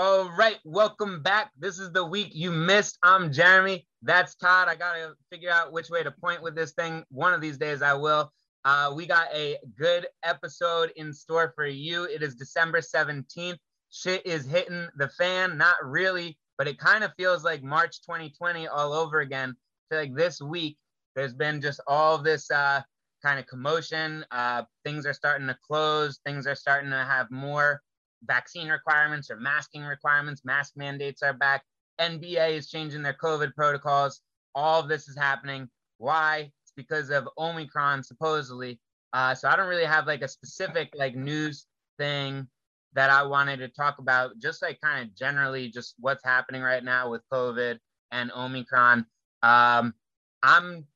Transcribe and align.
All 0.00 0.30
right, 0.38 0.58
welcome 0.62 1.24
back. 1.24 1.50
This 1.58 1.80
is 1.80 1.90
the 1.90 2.04
week 2.04 2.28
you 2.30 2.52
missed. 2.52 2.98
I'm 3.02 3.32
Jeremy. 3.32 3.84
That's 4.00 4.36
Todd. 4.36 4.68
I 4.68 4.76
gotta 4.76 5.14
figure 5.28 5.50
out 5.50 5.72
which 5.72 5.90
way 5.90 6.04
to 6.04 6.12
point 6.12 6.40
with 6.40 6.54
this 6.54 6.70
thing. 6.70 7.02
One 7.10 7.34
of 7.34 7.40
these 7.40 7.58
days 7.58 7.82
I 7.82 7.94
will. 7.94 8.32
Uh, 8.64 8.92
we 8.94 9.06
got 9.06 9.26
a 9.34 9.56
good 9.76 10.06
episode 10.22 10.92
in 10.94 11.12
store 11.12 11.52
for 11.56 11.66
you. 11.66 12.04
It 12.04 12.22
is 12.22 12.36
December 12.36 12.80
17th. 12.80 13.56
Shit 13.90 14.24
is 14.24 14.46
hitting 14.46 14.86
the 14.98 15.08
fan. 15.08 15.58
Not 15.58 15.78
really, 15.82 16.38
but 16.58 16.68
it 16.68 16.78
kind 16.78 17.02
of 17.02 17.10
feels 17.16 17.42
like 17.42 17.64
March 17.64 18.00
2020 18.02 18.68
all 18.68 18.92
over 18.92 19.18
again. 19.18 19.56
I 19.90 19.94
feel 19.96 19.98
like 19.98 20.14
this 20.14 20.40
week 20.40 20.78
there's 21.16 21.34
been 21.34 21.60
just 21.60 21.80
all 21.88 22.18
this 22.18 22.48
uh, 22.52 22.82
kind 23.20 23.40
of 23.40 23.48
commotion. 23.48 24.24
Uh, 24.30 24.62
things 24.84 25.06
are 25.06 25.12
starting 25.12 25.48
to 25.48 25.58
close. 25.66 26.20
Things 26.24 26.46
are 26.46 26.54
starting 26.54 26.90
to 26.90 27.04
have 27.04 27.32
more 27.32 27.82
vaccine 28.24 28.68
requirements 28.68 29.30
or 29.30 29.36
masking 29.36 29.82
requirements. 29.82 30.44
Mask 30.44 30.72
mandates 30.76 31.22
are 31.22 31.32
back. 31.32 31.62
NBA 32.00 32.52
is 32.52 32.70
changing 32.70 33.02
their 33.02 33.16
COVID 33.20 33.54
protocols. 33.54 34.20
All 34.54 34.80
of 34.80 34.88
this 34.88 35.08
is 35.08 35.16
happening. 35.16 35.68
Why? 35.98 36.50
It's 36.64 36.72
because 36.76 37.10
of 37.10 37.28
Omicron, 37.38 38.02
supposedly. 38.02 38.80
Uh, 39.12 39.34
so 39.34 39.48
I 39.48 39.56
don't 39.56 39.68
really 39.68 39.84
have 39.84 40.06
like 40.06 40.22
a 40.22 40.28
specific 40.28 40.90
like 40.94 41.16
news 41.16 41.66
thing 41.98 42.46
that 42.94 43.10
I 43.10 43.22
wanted 43.22 43.58
to 43.58 43.68
talk 43.68 43.98
about. 43.98 44.38
Just 44.38 44.62
like 44.62 44.80
kind 44.80 45.08
of 45.08 45.14
generally, 45.16 45.70
just 45.70 45.94
what's 45.98 46.24
happening 46.24 46.62
right 46.62 46.84
now 46.84 47.10
with 47.10 47.22
COVID 47.32 47.78
and 48.12 48.30
Omicron. 48.32 49.06
Um, 49.42 49.94
I'm 50.42 50.86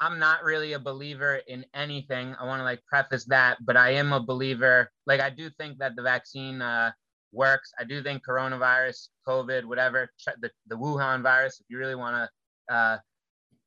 I'm 0.00 0.18
not 0.18 0.44
really 0.44 0.74
a 0.74 0.78
believer 0.78 1.40
in 1.48 1.64
anything. 1.74 2.34
I 2.38 2.44
want 2.44 2.60
to 2.60 2.64
like 2.64 2.84
preface 2.86 3.24
that, 3.26 3.58
but 3.64 3.76
I 3.76 3.90
am 3.90 4.12
a 4.12 4.20
believer. 4.20 4.90
Like 5.06 5.20
I 5.20 5.30
do 5.30 5.48
think 5.50 5.78
that 5.78 5.96
the 5.96 6.02
vaccine 6.02 6.60
uh, 6.60 6.90
works. 7.32 7.72
I 7.78 7.84
do 7.84 8.02
think 8.02 8.22
coronavirus, 8.26 9.08
COVID, 9.26 9.64
whatever, 9.64 10.10
the, 10.40 10.50
the 10.66 10.76
Wuhan 10.76 11.22
virus, 11.22 11.60
if 11.60 11.66
you 11.68 11.78
really 11.78 11.94
want 11.94 12.28
to 12.68 12.74
uh, 12.74 12.98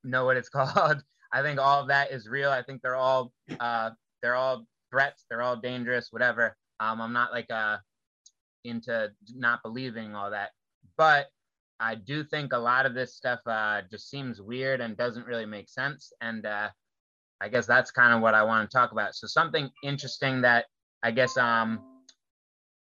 know 0.04 0.24
what 0.24 0.36
it's 0.36 0.48
called, 0.56 1.02
I 1.32 1.42
think 1.42 1.60
all 1.60 1.80
of 1.80 1.88
that 1.88 2.10
is 2.12 2.28
real. 2.28 2.50
I 2.50 2.62
think 2.62 2.82
they're 2.82 2.96
all 2.96 3.32
uh, 3.58 3.90
they're 4.22 4.34
all 4.34 4.66
threats. 4.90 5.24
They're 5.28 5.42
all 5.42 5.56
dangerous. 5.56 6.08
Whatever. 6.10 6.56
Um, 6.80 7.00
I'm 7.00 7.12
not 7.12 7.32
like 7.32 7.50
uh, 7.50 7.78
into 8.64 9.10
not 9.34 9.62
believing 9.62 10.14
all 10.14 10.30
that, 10.30 10.50
but 10.96 11.26
I 11.80 11.94
do 11.94 12.22
think 12.22 12.52
a 12.52 12.58
lot 12.58 12.84
of 12.84 12.94
this 12.94 13.16
stuff 13.16 13.40
uh, 13.46 13.80
just 13.90 14.10
seems 14.10 14.40
weird 14.40 14.82
and 14.82 14.96
doesn't 14.96 15.26
really 15.26 15.46
make 15.46 15.68
sense. 15.68 16.12
And 16.20 16.44
uh, 16.44 16.68
I 17.40 17.48
guess 17.48 17.66
that's 17.66 17.90
kind 17.90 18.12
of 18.14 18.20
what 18.20 18.34
I 18.34 18.42
want 18.42 18.70
to 18.70 18.76
talk 18.76 18.92
about. 18.92 19.14
So 19.14 19.26
something 19.26 19.70
interesting 19.82 20.42
that 20.42 20.66
I 21.02 21.10
guess 21.10 21.38
um, 21.38 21.80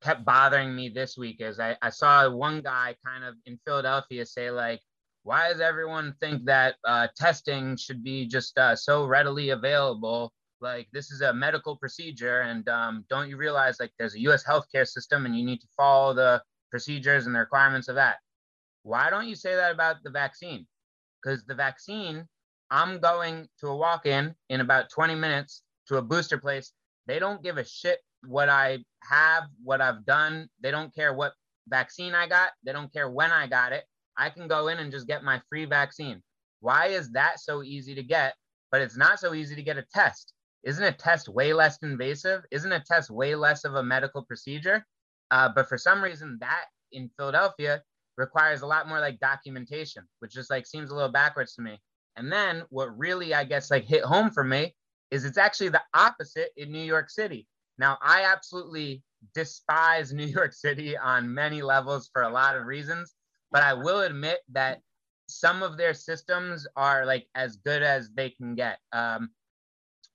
kept 0.04 0.24
bothering 0.24 0.76
me 0.76 0.90
this 0.90 1.18
week 1.18 1.38
is 1.40 1.60
I, 1.60 1.76
I 1.82 1.90
saw 1.90 2.30
one 2.30 2.62
guy 2.62 2.96
kind 3.04 3.24
of 3.24 3.34
in 3.48 3.60
Philadelphia 3.66 4.26
say 4.26 4.52
like, 4.52 4.80
why 5.24 5.50
does 5.50 5.62
everyone 5.62 6.14
think 6.20 6.46
that 6.46 6.76
uh, 6.86 7.08
testing 7.16 7.78
should 7.78 8.04
be 8.04 8.28
just 8.28 8.58
uh, 8.60 8.76
so 8.76 9.06
readily 9.06 9.50
available? 9.50 10.32
Like 10.62 10.88
this 10.94 11.12
is 11.12 11.22
a 11.22 11.34
medical 11.34 11.78
procedure, 11.78 12.42
and 12.42 12.68
um, 12.70 13.06
don't 13.10 13.30
you 13.30 13.38
realize 13.38 13.80
like 13.80 13.92
there's 13.98 14.16
a 14.16 14.22
U.S. 14.22 14.46
healthcare 14.46 14.88
system, 14.88 15.26
and 15.26 15.38
you 15.38 15.46
need 15.46 15.60
to 15.60 15.68
follow 15.76 16.14
the 16.14 16.42
procedures 16.72 17.26
and 17.26 17.36
the 17.36 17.40
requirements 17.40 17.88
of 17.88 17.96
that. 17.96 18.18
Why 18.84 19.10
don't 19.10 19.28
you 19.28 19.36
say 19.36 19.56
that 19.56 19.72
about 19.72 19.98
the 20.04 20.10
vaccine? 20.10 20.68
Because 21.22 21.44
the 21.46 21.56
vaccine, 21.56 22.28
I'm 22.70 23.00
going 23.00 23.48
to 23.60 23.68
a 23.68 23.76
walk 23.76 24.06
in 24.06 24.36
in 24.50 24.62
about 24.62 24.90
20 24.90 25.16
minutes 25.16 25.64
to 25.88 25.98
a 25.98 26.02
booster 26.02 26.38
place. 26.38 26.74
They 27.08 27.20
don't 27.20 27.44
give 27.44 27.58
a 27.58 27.66
shit 27.66 28.00
what 28.26 28.50
I 28.50 28.80
have, 29.04 29.44
what 29.64 29.82
I've 29.82 30.06
done. 30.06 30.50
They 30.62 30.72
don't 30.72 30.94
care 30.94 31.14
what 31.14 31.34
vaccine 31.68 32.14
I 32.14 32.28
got. 32.28 32.52
They 32.64 32.74
don't 32.74 32.92
care 32.92 33.10
when 33.10 33.32
I 33.32 33.48
got 33.48 33.72
it. 33.72 33.84
I 34.18 34.30
can 34.30 34.48
go 34.48 34.68
in 34.68 34.80
and 34.80 34.92
just 34.92 35.08
get 35.08 35.24
my 35.24 35.42
free 35.50 35.66
vaccine. 35.66 36.22
Why 36.60 36.88
is 36.88 37.12
that 37.12 37.40
so 37.40 37.64
easy 37.64 37.96
to 37.96 38.04
get, 38.04 38.36
but 38.72 38.82
it's 38.82 38.98
not 38.98 39.20
so 39.20 39.34
easy 39.34 39.56
to 39.56 39.64
get 39.64 39.78
a 39.78 39.86
test? 39.94 40.34
Isn't 40.64 40.84
a 40.84 40.94
test 40.94 41.28
way 41.28 41.54
less 41.54 41.78
invasive? 41.82 42.44
Isn't 42.52 42.72
a 42.72 42.84
test 42.84 43.10
way 43.10 43.36
less 43.36 43.66
of 43.66 43.76
a 43.76 43.84
medical 43.84 44.24
procedure? 44.24 44.86
Uh, 45.32 45.50
but 45.54 45.68
for 45.68 45.78
some 45.78 46.02
reason, 46.02 46.38
that 46.40 46.66
in 46.92 47.10
Philadelphia 47.18 47.82
requires 48.18 48.62
a 48.62 48.68
lot 48.68 48.88
more 48.88 49.00
like 49.00 49.20
documentation, 49.20 50.04
which 50.20 50.34
just 50.34 50.50
like 50.50 50.66
seems 50.66 50.92
a 50.92 50.96
little 50.96 51.12
backwards 51.12 51.56
to 51.56 51.62
me. 51.62 51.80
And 52.16 52.32
then 52.32 52.64
what 52.70 52.98
really, 52.98 53.34
I 53.34 53.44
guess, 53.44 53.72
like 53.72 53.86
hit 53.86 54.04
home 54.04 54.30
for 54.30 54.44
me 54.44 54.76
is 55.12 55.26
it's 55.26 55.38
actually 55.38 55.70
the 55.70 55.82
opposite 55.94 56.50
in 56.58 56.72
New 56.72 56.84
York 56.84 57.10
City. 57.10 57.48
Now, 57.78 57.98
I 58.02 58.24
absolutely 58.24 59.02
despise 59.34 60.14
New 60.14 60.26
York 60.26 60.54
City 60.54 60.98
on 60.98 61.34
many 61.34 61.62
levels 61.62 62.10
for 62.14 62.24
a 62.24 62.30
lot 62.30 62.56
of 62.56 62.66
reasons, 62.66 63.16
but 63.52 63.64
I 63.64 63.74
will 63.74 64.02
admit 64.02 64.40
that 64.52 64.80
some 65.28 65.64
of 65.64 65.78
their 65.78 65.94
systems 65.94 66.68
are 66.76 67.06
like 67.06 67.28
as 67.34 67.56
good 67.58 67.82
as 67.82 68.10
they 68.14 68.30
can 68.30 68.56
get. 68.56 68.80
Um, 68.92 69.30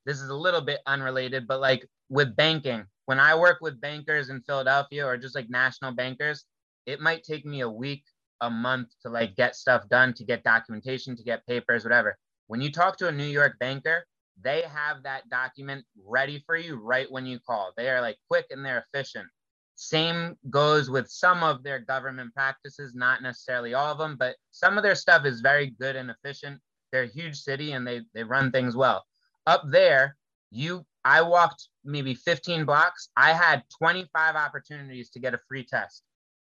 this 0.04 0.20
is 0.20 0.30
a 0.30 0.34
little 0.34 0.60
bit 0.60 0.80
unrelated, 0.86 1.46
but 1.46 1.60
like 1.60 1.86
with 2.08 2.36
banking, 2.36 2.84
when 3.06 3.18
I 3.18 3.34
work 3.34 3.58
with 3.60 3.80
bankers 3.80 4.28
in 4.30 4.42
Philadelphia 4.42 5.06
or 5.06 5.16
just 5.16 5.34
like 5.34 5.48
national 5.48 5.92
bankers, 5.92 6.44
it 6.88 7.00
might 7.00 7.22
take 7.22 7.44
me 7.44 7.60
a 7.60 7.68
week, 7.68 8.02
a 8.40 8.48
month 8.48 8.88
to 9.02 9.10
like 9.10 9.36
get 9.36 9.54
stuff 9.54 9.86
done, 9.90 10.14
to 10.14 10.24
get 10.24 10.42
documentation, 10.42 11.14
to 11.16 11.22
get 11.22 11.46
papers, 11.46 11.84
whatever. 11.84 12.16
When 12.46 12.62
you 12.62 12.72
talk 12.72 12.96
to 12.96 13.08
a 13.08 13.12
New 13.12 13.26
York 13.26 13.58
banker, 13.60 14.06
they 14.42 14.62
have 14.62 15.02
that 15.02 15.28
document 15.28 15.84
ready 16.02 16.42
for 16.46 16.56
you 16.56 16.76
right 16.76 17.10
when 17.10 17.26
you 17.26 17.40
call. 17.40 17.72
They 17.76 17.90
are 17.90 18.00
like 18.00 18.16
quick 18.30 18.46
and 18.50 18.64
they're 18.64 18.86
efficient. 18.90 19.26
Same 19.74 20.34
goes 20.48 20.88
with 20.88 21.10
some 21.10 21.42
of 21.42 21.62
their 21.62 21.78
government 21.78 22.32
practices, 22.34 22.94
not 22.94 23.20
necessarily 23.20 23.74
all 23.74 23.92
of 23.92 23.98
them, 23.98 24.16
but 24.18 24.36
some 24.50 24.78
of 24.78 24.82
their 24.82 24.94
stuff 24.94 25.26
is 25.26 25.42
very 25.42 25.74
good 25.78 25.94
and 25.94 26.10
efficient. 26.10 26.58
They're 26.90 27.02
a 27.02 27.06
huge 27.06 27.36
city 27.36 27.72
and 27.72 27.86
they 27.86 28.00
they 28.14 28.24
run 28.24 28.50
things 28.50 28.74
well. 28.74 29.04
Up 29.46 29.62
there, 29.68 30.16
you 30.50 30.86
I 31.04 31.20
walked 31.20 31.68
maybe 31.84 32.14
15 32.14 32.64
blocks. 32.64 33.10
I 33.14 33.32
had 33.34 33.62
25 33.78 34.36
opportunities 34.36 35.10
to 35.10 35.20
get 35.20 35.34
a 35.34 35.38
free 35.48 35.66
test. 35.66 36.02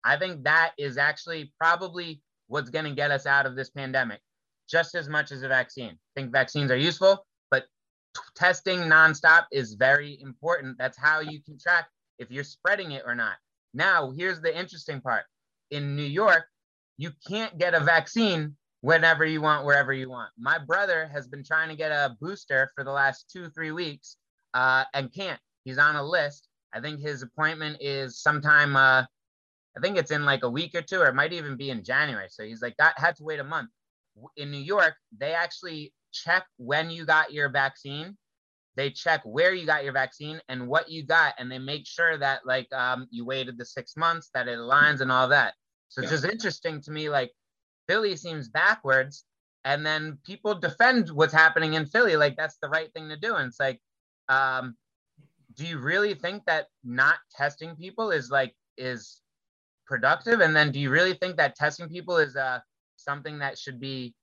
I 0.06 0.18
think 0.18 0.44
that 0.44 0.74
is 0.78 0.98
actually 0.98 1.52
probably 1.60 2.22
what's 2.48 2.70
going 2.70 2.86
to 2.86 2.92
get 2.92 3.12
us 3.12 3.26
out 3.26 3.46
of 3.46 3.56
this 3.56 3.72
pandemic 3.72 4.22
just 4.70 4.96
as 4.96 5.10
much 5.10 5.32
as 5.32 5.42
a 5.42 5.48
vaccine. 5.48 5.92
I 5.92 6.20
think 6.20 6.32
vaccines 6.32 6.72
are 6.72 6.78
useful, 6.78 7.26
but 7.52 7.66
t- 8.16 8.22
testing 8.36 8.80
nonstop 8.82 9.46
is 9.52 9.74
very 9.74 10.20
important. 10.22 10.78
That's 10.78 10.98
how 10.98 11.20
you 11.20 11.42
can 11.42 11.58
track 11.60 11.88
if 12.20 12.32
you're 12.32 12.44
spreading 12.44 12.92
it 12.92 13.04
or 13.06 13.16
not. 13.16 13.36
Now, 13.74 14.12
here's 14.16 14.42
the 14.42 14.58
interesting 14.58 15.02
part 15.02 15.24
in 15.72 15.96
New 15.96 16.04
York, 16.04 16.46
you 16.98 17.12
can't 17.28 17.58
get 17.58 17.74
a 17.74 17.80
vaccine 17.80 18.56
whenever 18.82 19.26
you 19.26 19.42
want, 19.42 19.66
wherever 19.66 19.92
you 19.92 20.10
want. 20.10 20.30
My 20.38 20.58
brother 20.58 21.10
has 21.12 21.28
been 21.28 21.44
trying 21.44 21.70
to 21.70 21.76
get 21.76 21.92
a 21.92 22.16
booster 22.22 22.70
for 22.76 22.84
the 22.84 22.92
last 22.92 23.30
two, 23.32 23.50
three 23.50 23.72
weeks 23.72 24.18
uh, 24.54 24.86
and 24.94 25.14
can't. 25.14 25.40
He's 25.64 25.78
on 25.78 25.96
a 25.96 26.04
list. 26.04 26.48
I 26.74 26.80
think 26.82 27.02
his 27.02 27.24
appointment 27.24 27.78
is 27.82 28.22
sometime 28.22 28.76
uh, 28.76 29.06
I 29.78 29.82
think 29.82 29.98
it's 29.98 30.12
in 30.12 30.26
like 30.26 30.44
a 30.44 30.50
week 30.50 30.74
or 30.76 30.82
two, 30.82 31.02
or 31.02 31.08
it 31.08 31.16
might 31.16 31.34
even 31.34 31.58
be 31.58 31.70
in 31.70 31.84
January. 31.84 32.28
So 32.30 32.44
he's 32.44 32.62
like, 32.62 32.76
that 32.78 32.98
had 32.98 33.16
to 33.18 33.24
wait 33.24 33.40
a 33.40 33.44
month. 33.44 33.70
In 34.38 34.52
New 34.52 34.58
York, 34.58 34.96
they 35.18 35.34
actually 35.34 35.94
check 36.14 36.46
when 36.58 36.90
you 36.90 37.06
got 37.06 37.34
your 37.34 37.50
vaccine. 37.50 38.18
They 38.78 38.90
check 38.90 39.22
where 39.24 39.54
you 39.54 39.66
got 39.66 39.84
your 39.84 39.94
vaccine 39.94 40.42
and 40.50 40.68
what 40.68 40.90
you 40.90 41.04
got, 41.04 41.34
and 41.38 41.52
they 41.52 41.60
make 41.60 41.88
sure 41.88 42.18
that 42.18 42.46
like 42.46 42.72
um, 42.74 43.08
you 43.10 43.26
waited 43.26 43.58
the 43.58 43.66
six 43.66 43.96
months, 43.96 44.30
that 44.34 44.48
it 44.48 44.58
aligns 44.58 45.02
and 45.02 45.12
all 45.12 45.30
that. 45.30 45.54
So 45.90 46.02
it's 46.02 46.12
just 46.12 46.26
interesting 46.26 46.82
to 46.82 46.92
me. 46.92 47.10
Like 47.10 47.32
Philly 47.88 48.16
seems 48.18 48.50
backwards, 48.50 49.26
and 49.64 49.86
then 49.86 50.18
people 50.26 50.56
defend 50.56 51.10
what's 51.10 51.34
happening 51.34 51.74
in 51.74 51.86
Philly, 51.86 52.16
like 52.18 52.36
that's 52.38 52.58
the 52.62 52.70
right 52.70 52.92
thing 52.94 53.10
to 53.10 53.18
do. 53.18 53.36
And 53.36 53.48
it's 53.48 53.60
like, 53.60 53.80
um, 54.30 54.76
do 55.56 55.66
you 55.66 55.80
really 55.80 56.14
think 56.14 56.44
that 56.46 56.68
not 56.84 57.16
testing 57.36 57.76
people 57.76 58.12
is 58.12 58.30
like 58.30 58.54
is 58.78 59.22
productive? 59.86 60.40
And 60.40 60.56
then 60.56 60.72
do 60.72 60.80
you 60.80 60.90
really 60.90 61.14
think 61.14 61.38
that 61.38 61.56
testing 61.56 61.90
people 61.90 62.18
is 62.18 62.36
uh, 62.36 62.60
something 62.96 63.40
that 63.40 63.58
should 63.58 63.80
be 63.80 64.14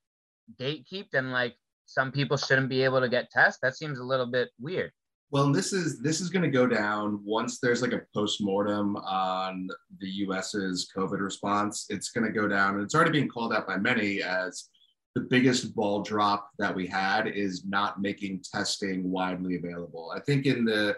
gatekept 0.61 1.15
and 1.15 1.33
like 1.33 1.55
some 1.87 2.13
people 2.13 2.37
shouldn't 2.37 2.69
be 2.69 2.83
able 2.83 3.01
to 3.01 3.09
get 3.09 3.31
tests? 3.31 3.61
That 3.63 3.77
seems 3.77 3.99
a 3.99 4.05
little 4.05 4.27
bit 4.27 4.51
weird. 4.61 4.93
Well, 5.31 5.51
this 5.51 5.73
is 5.73 5.99
this 6.03 6.21
is 6.21 6.29
going 6.29 6.43
to 6.43 6.51
go 6.51 6.67
down 6.67 7.19
once 7.25 7.59
there's 7.59 7.81
like 7.81 7.95
a 7.95 8.03
post-mortem 8.15 8.97
on 8.97 9.67
the 9.99 10.09
US's 10.27 10.91
COVID 10.95 11.21
response. 11.21 11.87
It's 11.89 12.11
going 12.11 12.27
to 12.27 12.39
go 12.39 12.47
down, 12.47 12.75
and 12.75 12.85
it's 12.85 12.95
already 12.95 13.13
being 13.13 13.29
called 13.29 13.55
out 13.55 13.67
by 13.67 13.79
many 13.79 14.23
as 14.23 14.69
the 15.15 15.23
biggest 15.23 15.75
ball 15.75 16.03
drop 16.03 16.51
that 16.59 16.75
we 16.75 16.87
had 16.87 17.27
is 17.29 17.65
not 17.65 18.01
making 18.01 18.43
testing 18.53 19.11
widely 19.11 19.57
available. 19.57 20.13
I 20.15 20.21
think 20.21 20.45
in 20.45 20.67
the 20.67 20.97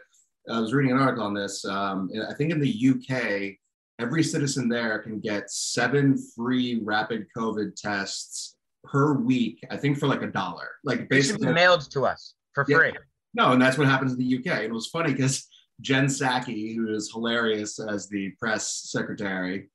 I 0.50 0.58
was 0.58 0.74
reading 0.74 0.92
an 0.92 0.98
article 0.98 1.24
on 1.24 1.34
this. 1.34 1.64
Um, 1.64 2.10
I 2.28 2.34
think 2.34 2.50
in 2.50 2.60
the 2.60 2.90
UK, 2.90 3.56
every 3.98 4.22
citizen 4.22 4.68
there 4.68 4.98
can 5.00 5.20
get 5.20 5.50
seven 5.50 6.18
free 6.36 6.80
rapid 6.82 7.26
COVID 7.36 7.76
tests 7.76 8.56
per 8.84 9.14
week. 9.14 9.64
I 9.70 9.76
think 9.76 9.98
for 9.98 10.06
like 10.06 10.22
a 10.22 10.26
dollar. 10.26 10.70
Like 10.84 11.08
basically 11.08 11.52
mailed 11.52 11.90
to 11.90 12.06
us 12.06 12.34
for 12.52 12.64
free. 12.64 12.92
No, 13.34 13.52
and 13.52 13.60
that's 13.60 13.78
what 13.78 13.88
happens 13.88 14.12
in 14.12 14.18
the 14.18 14.38
UK. 14.38 14.58
And 14.58 14.64
it 14.64 14.72
was 14.72 14.88
funny 14.88 15.12
because 15.12 15.48
Jen 15.80 16.06
Psaki, 16.06 16.76
who 16.76 16.94
is 16.94 17.10
hilarious 17.12 17.80
as 17.80 18.08
the 18.08 18.30
press 18.38 18.88
secretary, 18.90 19.68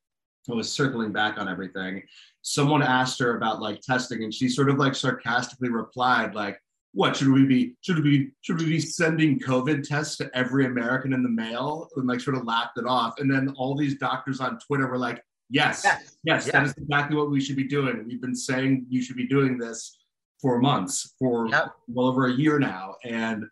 was 0.48 0.72
circling 0.72 1.12
back 1.12 1.38
on 1.38 1.50
everything. 1.50 2.02
Someone 2.42 2.82
asked 2.82 3.20
her 3.20 3.36
about 3.36 3.62
like 3.62 3.82
testing, 3.82 4.24
and 4.24 4.34
she 4.34 4.48
sort 4.48 4.70
of 4.70 4.78
like 4.78 4.96
sarcastically 4.96 5.70
replied, 5.70 6.34
like, 6.36 6.60
what 6.94 7.16
should 7.16 7.30
we 7.30 7.46
be 7.46 7.76
should 7.82 8.04
we 8.04 8.18
be 8.18 8.32
should 8.42 8.58
we 8.58 8.66
be 8.66 8.80
sending 8.80 9.40
covid 9.40 9.88
tests 9.88 10.18
to 10.18 10.30
every 10.36 10.66
american 10.66 11.14
in 11.14 11.22
the 11.22 11.30
mail 11.30 11.88
and 11.96 12.08
like 12.08 12.20
sort 12.20 12.36
of 12.36 12.46
laughed 12.46 12.78
it 12.78 12.86
off? 12.86 13.20
And 13.20 13.32
then 13.32 13.54
all 13.58 13.76
these 13.76 13.96
doctors 13.98 14.40
on 14.40 14.60
twitter 14.60 14.88
were 14.88 14.98
like 14.98 15.24
yes 15.50 15.84
yes, 15.84 16.18
yes, 16.24 16.52
that 16.52 16.64
is 16.64 16.74
exactly 16.78 17.16
what 17.16 17.30
we 17.30 17.42
should 17.42 17.56
be 17.56 17.68
doing. 17.68 18.04
We've 18.08 18.22
been 18.22 18.36
saying 18.36 18.86
you 18.90 19.02
should 19.02 19.18
be 19.18 19.28
doing 19.28 19.58
this 19.58 19.98
for 20.42 20.60
months 20.60 21.16
for 21.20 21.48
yep. 21.48 21.74
well 21.88 22.08
over 22.08 22.28
a 22.28 22.34
year 22.34 22.60
now. 22.60 22.96
And 23.04 23.46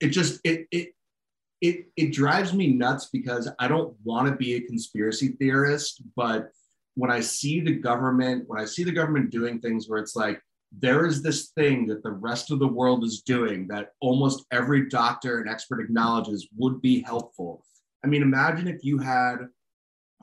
it 0.00 0.08
just 0.08 0.40
it 0.44 0.66
it 0.70 0.92
it, 1.62 1.86
it 1.96 2.12
drives 2.12 2.52
me 2.52 2.74
nuts 2.74 3.08
because 3.12 3.48
i 3.58 3.66
don't 3.66 3.94
want 4.04 4.28
to 4.28 4.36
be 4.36 4.54
a 4.54 4.60
conspiracy 4.60 5.28
theorist 5.38 6.02
but 6.14 6.50
when 6.94 7.10
i 7.10 7.20
see 7.20 7.60
the 7.60 7.72
government 7.72 8.44
when 8.46 8.60
i 8.60 8.64
see 8.64 8.84
the 8.84 8.92
government 8.92 9.30
doing 9.30 9.58
things 9.58 9.88
where 9.88 9.98
it's 9.98 10.14
like 10.14 10.40
there 10.78 11.06
is 11.06 11.22
this 11.22 11.50
thing 11.50 11.86
that 11.86 12.02
the 12.02 12.10
rest 12.10 12.50
of 12.50 12.58
the 12.58 12.68
world 12.68 13.04
is 13.04 13.22
doing 13.22 13.66
that 13.68 13.92
almost 14.00 14.44
every 14.52 14.88
doctor 14.88 15.40
and 15.40 15.48
expert 15.48 15.80
acknowledges 15.80 16.48
would 16.56 16.82
be 16.82 17.02
helpful. 17.02 17.64
I 18.04 18.08
mean, 18.08 18.22
imagine 18.22 18.68
if 18.68 18.84
you 18.84 18.98
had, 18.98 19.36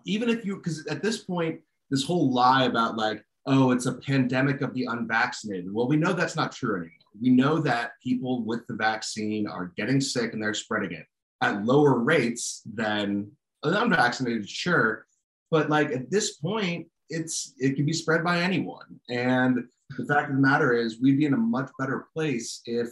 even 0.06 0.30
if 0.30 0.46
you, 0.46 0.58
because 0.58 0.86
at 0.88 1.02
this 1.02 1.24
point, 1.24 1.62
this 1.90 2.04
whole 2.04 2.32
lie 2.32 2.66
about 2.66 2.98
like, 2.98 3.24
oh, 3.46 3.72
it's 3.72 3.88
a 3.88 3.94
pandemic 3.94 4.62
of 4.62 4.74
the 4.74 4.86
unvaccinated. 4.86 5.74
Well, 5.74 5.88
we 5.88 5.98
know 5.98 6.14
that's 6.14 6.36
not 6.36 6.52
true 6.52 6.76
anymore. 6.76 6.92
We 7.22 7.30
know 7.30 7.60
that 7.60 7.92
people 8.02 8.44
with 8.44 8.66
the 8.68 8.76
vaccine 8.76 9.48
are 9.48 9.74
getting 9.76 10.02
sick 10.02 10.34
and 10.34 10.42
they're 10.42 10.54
spreading 10.54 10.94
it 10.94 11.06
at 11.42 11.66
lower 11.66 12.00
rates 12.00 12.62
than 12.74 13.32
the 13.62 13.82
unvaccinated, 13.82 14.50
sure. 14.50 15.06
But 15.52 15.70
like 15.70 15.92
at 15.92 16.10
this 16.10 16.38
point, 16.38 16.88
it's 17.10 17.54
it 17.58 17.76
can 17.76 17.86
be 17.86 17.94
spread 17.94 18.24
by 18.24 18.40
anyone. 18.40 19.00
And 19.10 19.66
the 19.98 20.06
fact 20.06 20.30
of 20.30 20.36
the 20.36 20.42
matter 20.42 20.74
is, 20.74 21.02
we'd 21.02 21.18
be 21.18 21.26
in 21.26 21.34
a 21.34 21.38
much 21.38 21.70
better 21.80 22.08
place 22.14 22.62
if, 22.66 22.90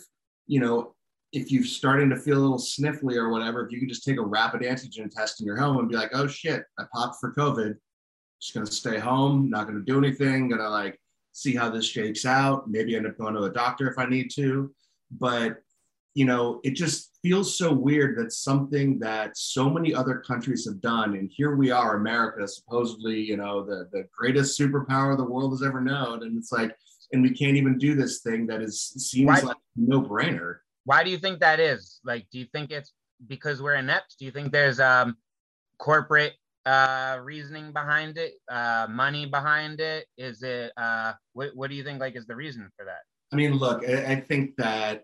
you 0.48 0.60
know, 0.60 0.96
if 1.34 1.52
you're 1.52 1.64
starting 1.64 2.10
to 2.10 2.18
feel 2.18 2.38
a 2.38 2.40
little 2.40 2.58
sniffly 2.58 3.16
or 3.16 3.30
whatever, 3.30 3.66
if 3.66 3.72
you 3.72 3.80
could 3.80 3.90
just 3.90 4.04
take 4.04 4.18
a 4.18 4.26
rapid 4.26 4.62
antigen 4.62 5.10
test 5.10 5.40
in 5.40 5.46
your 5.46 5.58
home 5.58 5.78
and 5.78 5.88
be 5.88 5.96
like, 5.96 6.12
oh 6.14 6.28
shit, 6.28 6.64
I 6.78 6.84
popped 6.94 7.18
for 7.22 7.34
COVID. 7.34 7.76
Just 8.42 8.54
gonna 8.54 8.66
stay 8.66 9.00
home, 9.00 9.50
not 9.50 9.68
gonna 9.68 9.80
do 9.80 9.98
anything, 9.98 10.50
gonna 10.50 10.70
like 10.70 11.00
see 11.32 11.56
how 11.56 11.70
this 11.70 11.86
shakes 11.86 12.26
out, 12.26 12.70
maybe 12.70 12.96
end 12.96 13.08
up 13.08 13.18
going 13.18 13.36
to 13.36 13.44
a 13.44 13.54
doctor 13.54 13.90
if 13.90 13.98
I 13.98 14.06
need 14.08 14.30
to. 14.36 14.74
But 15.12 15.58
you 16.14 16.26
know, 16.26 16.60
it 16.66 16.72
just 16.72 17.18
feels 17.24 17.58
so 17.58 17.72
weird 17.72 18.18
that 18.18 18.34
something 18.34 19.00
that 19.00 19.38
so 19.38 19.70
many 19.70 19.94
other 19.94 20.18
countries 20.20 20.66
have 20.66 20.82
done, 20.82 21.16
and 21.16 21.32
here 21.32 21.56
we 21.56 21.72
are, 21.72 21.96
America, 21.96 22.46
supposedly, 22.48 23.22
you 23.22 23.38
know, 23.38 23.64
the, 23.64 23.88
the 23.94 24.06
greatest 24.14 24.60
superpower 24.60 25.16
the 25.16 25.24
world 25.24 25.54
has 25.54 25.64
ever 25.64 25.80
known. 25.80 26.24
And 26.24 26.38
it's 26.38 26.52
like, 26.52 26.76
and 27.14 27.22
we 27.22 27.32
can't 27.32 27.58
even 27.58 27.78
do 27.78 27.96
this 27.96 28.22
thing 28.22 28.48
that 28.48 28.62
is 28.62 28.82
seems 28.82 29.28
why, 29.28 29.40
like 29.40 29.58
no 29.76 30.02
brainer. 30.02 30.58
Why 30.86 31.04
do 31.04 31.10
you 31.10 31.18
think 31.18 31.40
that 31.40 31.60
is? 31.60 32.00
Like, 32.04 32.28
do 32.32 32.40
you 32.40 32.46
think 32.54 32.72
it's 32.72 32.94
because 33.28 33.62
we're 33.62 33.76
inept? 33.76 34.16
Do 34.20 34.26
you 34.26 34.32
think 34.32 34.52
there's 34.52 34.80
um 34.80 35.18
corporate 35.78 36.34
uh 36.66 37.20
reasoning 37.22 37.72
behind 37.72 38.18
it, 38.18 38.34
uh 38.50 38.88
money 38.90 39.26
behind 39.26 39.80
it? 39.80 40.08
Is 40.18 40.44
it 40.44 40.72
uh 40.78 41.14
what 41.34 41.56
what 41.56 41.70
do 41.70 41.76
you 41.76 41.84
think 41.84 42.00
like 42.00 42.16
is 42.16 42.26
the 42.26 42.36
reason 42.36 42.70
for 42.78 42.86
that? 42.86 43.02
I 43.32 43.36
mean, 43.36 43.54
look, 43.54 43.88
I, 43.88 44.14
I 44.14 44.16
think 44.22 44.56
that 44.58 45.04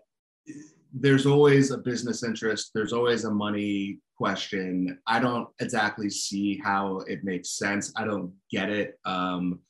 there's 0.92 1.26
always 1.26 1.70
a 1.70 1.78
business 1.78 2.22
interest, 2.22 2.70
there's 2.74 2.92
always 2.92 3.24
a 3.24 3.30
money 3.30 3.98
question. 4.16 4.98
I 5.06 5.20
don't 5.20 5.48
exactly 5.60 6.10
see 6.10 6.58
how 6.64 6.98
it 7.06 7.22
makes 7.24 7.50
sense. 7.50 7.92
I 7.94 8.04
don't 8.04 8.32
get 8.50 8.70
it. 8.70 8.98
Um 9.04 9.60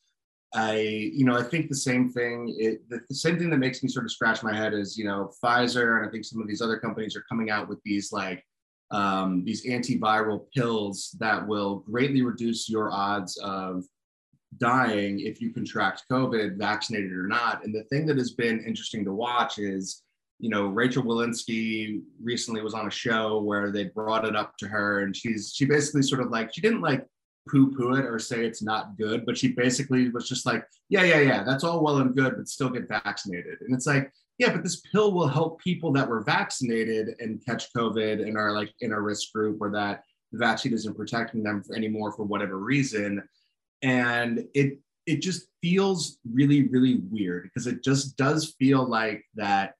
I, 0.55 0.79
you 1.13 1.25
know, 1.25 1.37
I 1.37 1.43
think 1.43 1.69
the 1.69 1.77
same 1.77 2.09
thing. 2.09 2.55
It, 2.59 2.89
the, 2.89 3.01
the, 3.09 3.15
same 3.15 3.39
thing 3.39 3.51
that 3.51 3.59
makes 3.59 3.83
me 3.83 3.89
sort 3.89 4.07
of 4.07 4.13
scratch 4.13 4.43
my 4.43 4.57
head 4.57 4.73
is, 4.73 4.97
you 4.97 5.05
know, 5.05 5.31
Pfizer 5.43 5.99
and 5.99 6.09
I 6.09 6.11
think 6.11 6.25
some 6.25 6.41
of 6.41 6.49
these 6.49 6.63
other 6.63 6.79
companies 6.79 7.15
are 7.17 7.25
coming 7.29 7.51
out 7.51 7.69
with 7.69 7.81
these 7.85 8.13
like 8.13 8.43
um, 8.91 9.45
these 9.45 9.67
antiviral 9.67 10.47
pills 10.55 11.15
that 11.21 11.47
will 11.47 11.81
greatly 11.81 12.23
reduce 12.23 12.69
your 12.69 12.91
odds 12.91 13.37
of 13.39 13.85
dying 14.57 15.21
if 15.21 15.41
you 15.41 15.53
contract 15.53 16.05
COVID, 16.11 16.57
vaccinated 16.57 17.13
or 17.13 17.27
not. 17.27 17.65
And 17.65 17.75
the 17.75 17.85
thing 17.85 18.07
that 18.07 18.17
has 18.17 18.33
been 18.33 18.65
interesting 18.65 19.05
to 19.05 19.13
watch 19.13 19.59
is, 19.59 20.03
you 20.39 20.49
know, 20.49 20.69
Rachel 20.69 21.03
Walensky 21.03 22.01
recently 22.23 22.63
was 22.63 22.73
on 22.73 22.87
a 22.87 22.91
show 22.91 23.43
where 23.43 23.71
they 23.71 23.85
brought 23.85 24.25
it 24.25 24.37
up 24.37 24.57
to 24.59 24.69
her, 24.69 25.01
and 25.01 25.15
she's 25.15 25.53
she 25.55 25.65
basically 25.65 26.03
sort 26.03 26.23
of 26.23 26.31
like 26.31 26.55
she 26.55 26.61
didn't 26.61 26.81
like 26.81 27.05
poo 27.49 27.75
poo 27.75 27.95
it 27.95 28.05
or 28.05 28.19
say 28.19 28.45
it's 28.45 28.63
not 28.63 28.97
good, 28.97 29.25
but 29.27 29.37
she 29.37 29.53
basically 29.53 30.09
was 30.11 30.29
just 30.29 30.47
like, 30.47 30.65
yeah, 30.89 31.03
yeah, 31.03 31.21
yeah, 31.21 31.45
that's 31.45 31.65
all 31.65 31.83
well 31.83 31.99
and 31.99 32.15
good, 32.15 32.37
but 32.37 32.49
still 32.49 32.69
get 32.69 32.89
vaccinated. 32.89 33.59
And 33.61 33.75
it's 33.75 33.87
like, 33.87 34.13
yeah, 34.39 34.53
but 34.53 34.63
this 34.63 34.81
pill 34.93 35.13
will 35.13 35.27
help 35.27 35.61
people 35.61 35.93
that 35.93 36.09
were 36.09 36.23
vaccinated 36.23 37.17
and 37.19 37.45
catch 37.45 37.73
COVID 37.77 38.23
and 38.23 38.37
are 38.37 38.53
like 38.53 38.73
in 38.81 38.93
a 38.93 39.01
risk 39.01 39.33
group 39.33 39.59
or 39.61 39.71
that 39.73 40.03
the 40.33 40.39
vaccine 40.39 40.73
isn't 40.73 40.97
protecting 40.97 41.43
them 41.43 41.63
anymore 41.75 42.13
for 42.13 42.25
whatever 42.25 42.59
reason. 42.59 43.23
And 43.83 44.45
it 44.55 44.79
it 45.07 45.23
just 45.23 45.47
feels 45.63 46.19
really, 46.31 46.69
really 46.69 47.01
weird 47.11 47.45
because 47.45 47.67
it 47.67 47.83
just 47.83 48.17
does 48.19 48.55
feel 48.59 48.87
like 48.87 49.25
that 49.37 49.75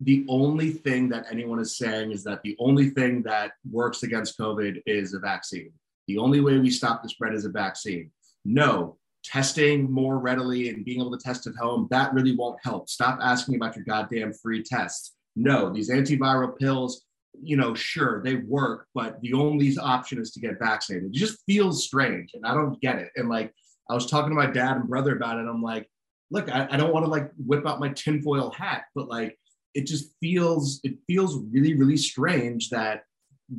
the 0.00 0.24
only 0.28 0.70
thing 0.70 1.08
that 1.08 1.26
anyone 1.30 1.58
is 1.58 1.76
saying 1.76 2.12
is 2.12 2.22
that 2.24 2.42
the 2.42 2.54
only 2.58 2.90
thing 2.90 3.22
that 3.22 3.52
works 3.68 4.02
against 4.02 4.38
COVID 4.38 4.82
is 4.86 5.14
a 5.14 5.18
vaccine. 5.18 5.72
The 6.08 6.18
only 6.18 6.40
way 6.40 6.58
we 6.58 6.70
stop 6.70 7.02
the 7.02 7.08
spread 7.08 7.34
is 7.34 7.44
a 7.44 7.50
vaccine. 7.50 8.10
No, 8.44 8.96
testing 9.22 9.92
more 9.92 10.18
readily 10.18 10.70
and 10.70 10.84
being 10.84 11.00
able 11.00 11.16
to 11.16 11.22
test 11.22 11.46
at 11.46 11.54
home, 11.54 11.86
that 11.90 12.14
really 12.14 12.34
won't 12.34 12.58
help. 12.64 12.88
Stop 12.88 13.18
asking 13.22 13.56
about 13.56 13.76
your 13.76 13.84
goddamn 13.84 14.32
free 14.32 14.62
tests. 14.62 15.14
No, 15.36 15.72
these 15.72 15.90
antiviral 15.90 16.56
pills, 16.58 17.04
you 17.40 17.56
know, 17.56 17.74
sure, 17.74 18.22
they 18.22 18.36
work, 18.36 18.86
but 18.94 19.20
the 19.20 19.34
only 19.34 19.76
option 19.78 20.18
is 20.18 20.32
to 20.32 20.40
get 20.40 20.58
vaccinated. 20.58 21.10
It 21.10 21.18
just 21.18 21.44
feels 21.46 21.84
strange 21.84 22.30
and 22.34 22.44
I 22.46 22.54
don't 22.54 22.80
get 22.80 22.98
it. 22.98 23.10
And 23.16 23.28
like, 23.28 23.52
I 23.90 23.94
was 23.94 24.06
talking 24.06 24.30
to 24.30 24.34
my 24.34 24.46
dad 24.46 24.76
and 24.76 24.88
brother 24.88 25.14
about 25.14 25.38
it. 25.38 25.46
I'm 25.46 25.62
like, 25.62 25.88
look, 26.30 26.50
I, 26.50 26.68
I 26.70 26.76
don't 26.76 26.92
want 26.92 27.04
to 27.04 27.10
like 27.10 27.30
whip 27.36 27.66
out 27.66 27.80
my 27.80 27.90
tinfoil 27.90 28.50
hat, 28.50 28.84
but 28.94 29.08
like, 29.08 29.38
it 29.74 29.86
just 29.86 30.14
feels, 30.20 30.80
it 30.82 30.96
feels 31.06 31.38
really, 31.52 31.74
really 31.74 31.96
strange 31.98 32.70
that 32.70 33.02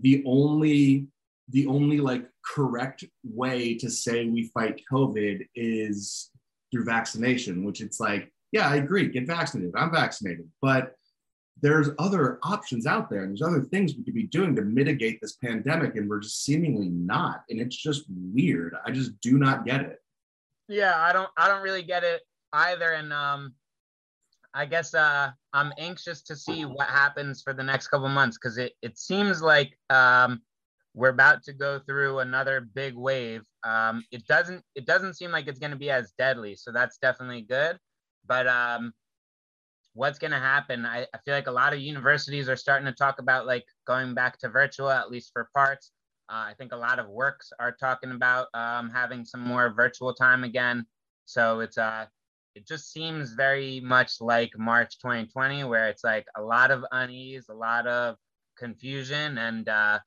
the 0.01 0.23
only 0.25 1.07
the 1.51 1.67
only 1.67 1.99
like 1.99 2.27
correct 2.45 3.03
way 3.23 3.75
to 3.75 3.89
say 3.89 4.25
we 4.25 4.51
fight 4.53 4.81
COVID 4.91 5.47
is 5.55 6.31
through 6.71 6.85
vaccination, 6.85 7.63
which 7.63 7.81
it's 7.81 7.99
like, 7.99 8.31
yeah, 8.51 8.69
I 8.69 8.75
agree, 8.75 9.07
get 9.07 9.27
vaccinated. 9.27 9.73
I'm 9.75 9.91
vaccinated. 9.91 10.49
But 10.61 10.93
there's 11.61 11.89
other 11.99 12.39
options 12.43 12.85
out 12.85 13.09
there 13.09 13.23
and 13.23 13.31
there's 13.31 13.41
other 13.41 13.63
things 13.63 13.93
we 13.95 14.03
could 14.03 14.13
be 14.13 14.23
doing 14.23 14.55
to 14.55 14.61
mitigate 14.61 15.19
this 15.21 15.35
pandemic 15.35 15.95
and 15.95 16.09
we're 16.09 16.19
just 16.19 16.43
seemingly 16.43 16.89
not 16.89 17.43
and 17.49 17.59
it's 17.59 17.75
just 17.75 18.05
weird 18.33 18.75
i 18.85 18.91
just 18.91 19.19
do 19.21 19.37
not 19.37 19.65
get 19.65 19.81
it 19.81 19.97
yeah 20.67 20.95
i 20.97 21.11
don't 21.11 21.29
i 21.37 21.47
don't 21.47 21.61
really 21.61 21.83
get 21.83 22.03
it 22.03 22.21
either 22.53 22.93
and 22.93 23.11
um 23.11 23.53
i 24.53 24.65
guess 24.65 24.93
uh 24.93 25.29
i'm 25.53 25.73
anxious 25.77 26.21
to 26.21 26.35
see 26.35 26.65
what 26.65 26.87
happens 26.87 27.41
for 27.41 27.53
the 27.53 27.63
next 27.63 27.87
couple 27.87 28.07
months 28.07 28.37
because 28.37 28.57
it, 28.57 28.73
it 28.81 28.97
seems 28.97 29.41
like 29.41 29.77
um 29.89 30.41
we're 30.93 31.09
about 31.09 31.43
to 31.43 31.53
go 31.53 31.79
through 31.79 32.19
another 32.19 32.61
big 32.61 32.95
wave. 32.95 33.41
Um, 33.63 34.03
it 34.11 34.25
doesn't 34.27 34.63
it 34.75 34.85
doesn't 34.85 35.15
seem 35.15 35.31
like 35.31 35.47
it's 35.47 35.59
going 35.59 35.71
to 35.71 35.77
be 35.77 35.91
as 35.91 36.13
deadly, 36.17 36.55
so 36.55 36.71
that's 36.71 36.97
definitely 36.97 37.41
good. 37.41 37.77
But 38.25 38.47
um, 38.47 38.93
what's 39.93 40.19
going 40.19 40.31
to 40.31 40.39
happen? 40.39 40.85
I, 40.85 41.05
I 41.13 41.17
feel 41.25 41.33
like 41.33 41.47
a 41.47 41.51
lot 41.51 41.73
of 41.73 41.79
universities 41.79 42.49
are 42.49 42.55
starting 42.55 42.85
to 42.85 42.91
talk 42.91 43.19
about 43.19 43.45
like 43.45 43.65
going 43.85 44.13
back 44.13 44.37
to 44.39 44.49
virtual, 44.49 44.89
at 44.89 45.11
least 45.11 45.31
for 45.33 45.49
parts. 45.55 45.91
Uh, 46.29 46.45
I 46.47 46.53
think 46.57 46.71
a 46.71 46.77
lot 46.77 46.99
of 46.99 47.09
works 47.09 47.51
are 47.59 47.71
talking 47.71 48.11
about 48.11 48.47
um, 48.53 48.89
having 48.89 49.25
some 49.25 49.41
more 49.41 49.73
virtual 49.73 50.13
time 50.13 50.43
again. 50.43 50.85
So 51.25 51.59
it's 51.59 51.77
uh, 51.77 52.05
it 52.55 52.67
just 52.67 52.91
seems 52.91 53.33
very 53.33 53.79
much 53.79 54.21
like 54.21 54.51
March 54.57 54.99
2020, 54.99 55.63
where 55.63 55.89
it's 55.89 56.03
like 56.03 56.25
a 56.37 56.41
lot 56.41 56.71
of 56.71 56.85
unease, 56.91 57.49
a 57.49 57.53
lot 57.53 57.87
of 57.87 58.15
confusion, 58.57 59.37
and 59.37 59.67
uh, 59.69 59.99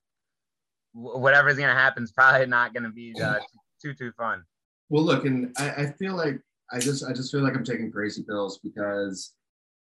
whatever's 0.92 1.56
gonna 1.56 1.74
happen 1.74 2.02
is 2.02 2.12
probably 2.12 2.46
not 2.46 2.74
gonna 2.74 2.90
be 2.90 3.14
uh, 3.20 3.38
too 3.80 3.94
too 3.94 4.12
fun. 4.12 4.44
Well, 4.88 5.04
look, 5.04 5.24
and 5.24 5.54
I, 5.58 5.70
I, 5.70 5.86
feel 5.92 6.14
like 6.14 6.38
I 6.70 6.78
just 6.78 7.04
I 7.04 7.12
just 7.12 7.32
feel 7.32 7.42
like 7.42 7.56
I'm 7.56 7.64
taking 7.64 7.90
crazy 7.90 8.22
pills 8.22 8.58
because, 8.62 9.32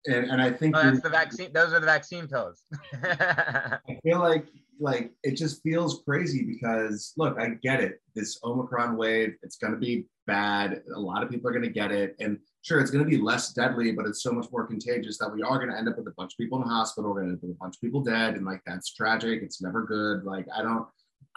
and, 0.07 0.31
and 0.31 0.41
I 0.41 0.51
think 0.51 0.77
oh, 0.77 0.83
that's 0.83 1.03
the 1.03 1.11
vaccine. 1.11 1.53
Those 1.53 1.73
are 1.73 1.81
the 1.81 1.87
vaccine 1.87 2.27
pills. 2.27 2.63
I 3.03 3.79
feel 4.03 4.19
like 4.19 4.47
like 4.81 5.13
it 5.23 5.37
just 5.37 5.63
feels 5.63 6.03
crazy 6.07 6.43
because 6.45 7.13
look, 7.17 7.39
I 7.39 7.51
get 7.63 7.81
it. 7.81 8.01
This 8.15 8.39
Omicron 8.43 8.97
wave, 8.97 9.35
it's 9.43 9.57
gonna 9.57 9.77
be 9.77 10.07
bad. 10.27 10.83
A 10.95 10.99
lot 10.99 11.23
of 11.23 11.31
people 11.31 11.51
are 11.51 11.53
gonna 11.53 11.69
get 11.69 11.93
it, 11.93 12.17
and 12.19 12.39
sure, 12.64 12.80
it's 12.80 12.90
going 12.90 13.04
to 13.04 13.11
be 13.11 13.21
less 13.21 13.52
deadly, 13.52 13.92
but 13.92 14.06
it's 14.06 14.23
so 14.23 14.33
much 14.33 14.47
more 14.50 14.66
contagious 14.66 15.18
that 15.18 15.33
we 15.33 15.42
are 15.42 15.59
going 15.59 15.71
to 15.71 15.76
end 15.76 15.88
up 15.88 15.99
with 15.99 16.09
a 16.09 16.14
bunch 16.16 16.33
of 16.33 16.38
people 16.38 16.61
in 16.61 16.66
the 16.66 16.75
hospital. 16.75 17.11
We're 17.11 17.21
going 17.21 17.26
to 17.26 17.33
end 17.33 17.38
up 17.38 17.42
with 17.42 17.56
a 17.56 17.61
bunch 17.61 17.76
of 17.76 17.80
people 17.80 18.02
dead. 18.02 18.35
And 18.35 18.47
like, 18.47 18.62
that's 18.66 18.94
tragic. 18.94 19.42
It's 19.42 19.61
never 19.61 19.83
good. 19.85 20.25
Like, 20.25 20.47
I 20.54 20.62
don't, 20.62 20.87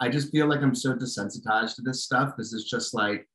I 0.00 0.08
just 0.08 0.32
feel 0.32 0.46
like 0.46 0.62
I'm 0.62 0.74
so 0.74 0.94
desensitized 0.94 1.76
to 1.76 1.82
this 1.82 2.04
stuff 2.04 2.34
because 2.34 2.54
it's 2.54 2.68
just 2.68 2.94
like 2.94 3.28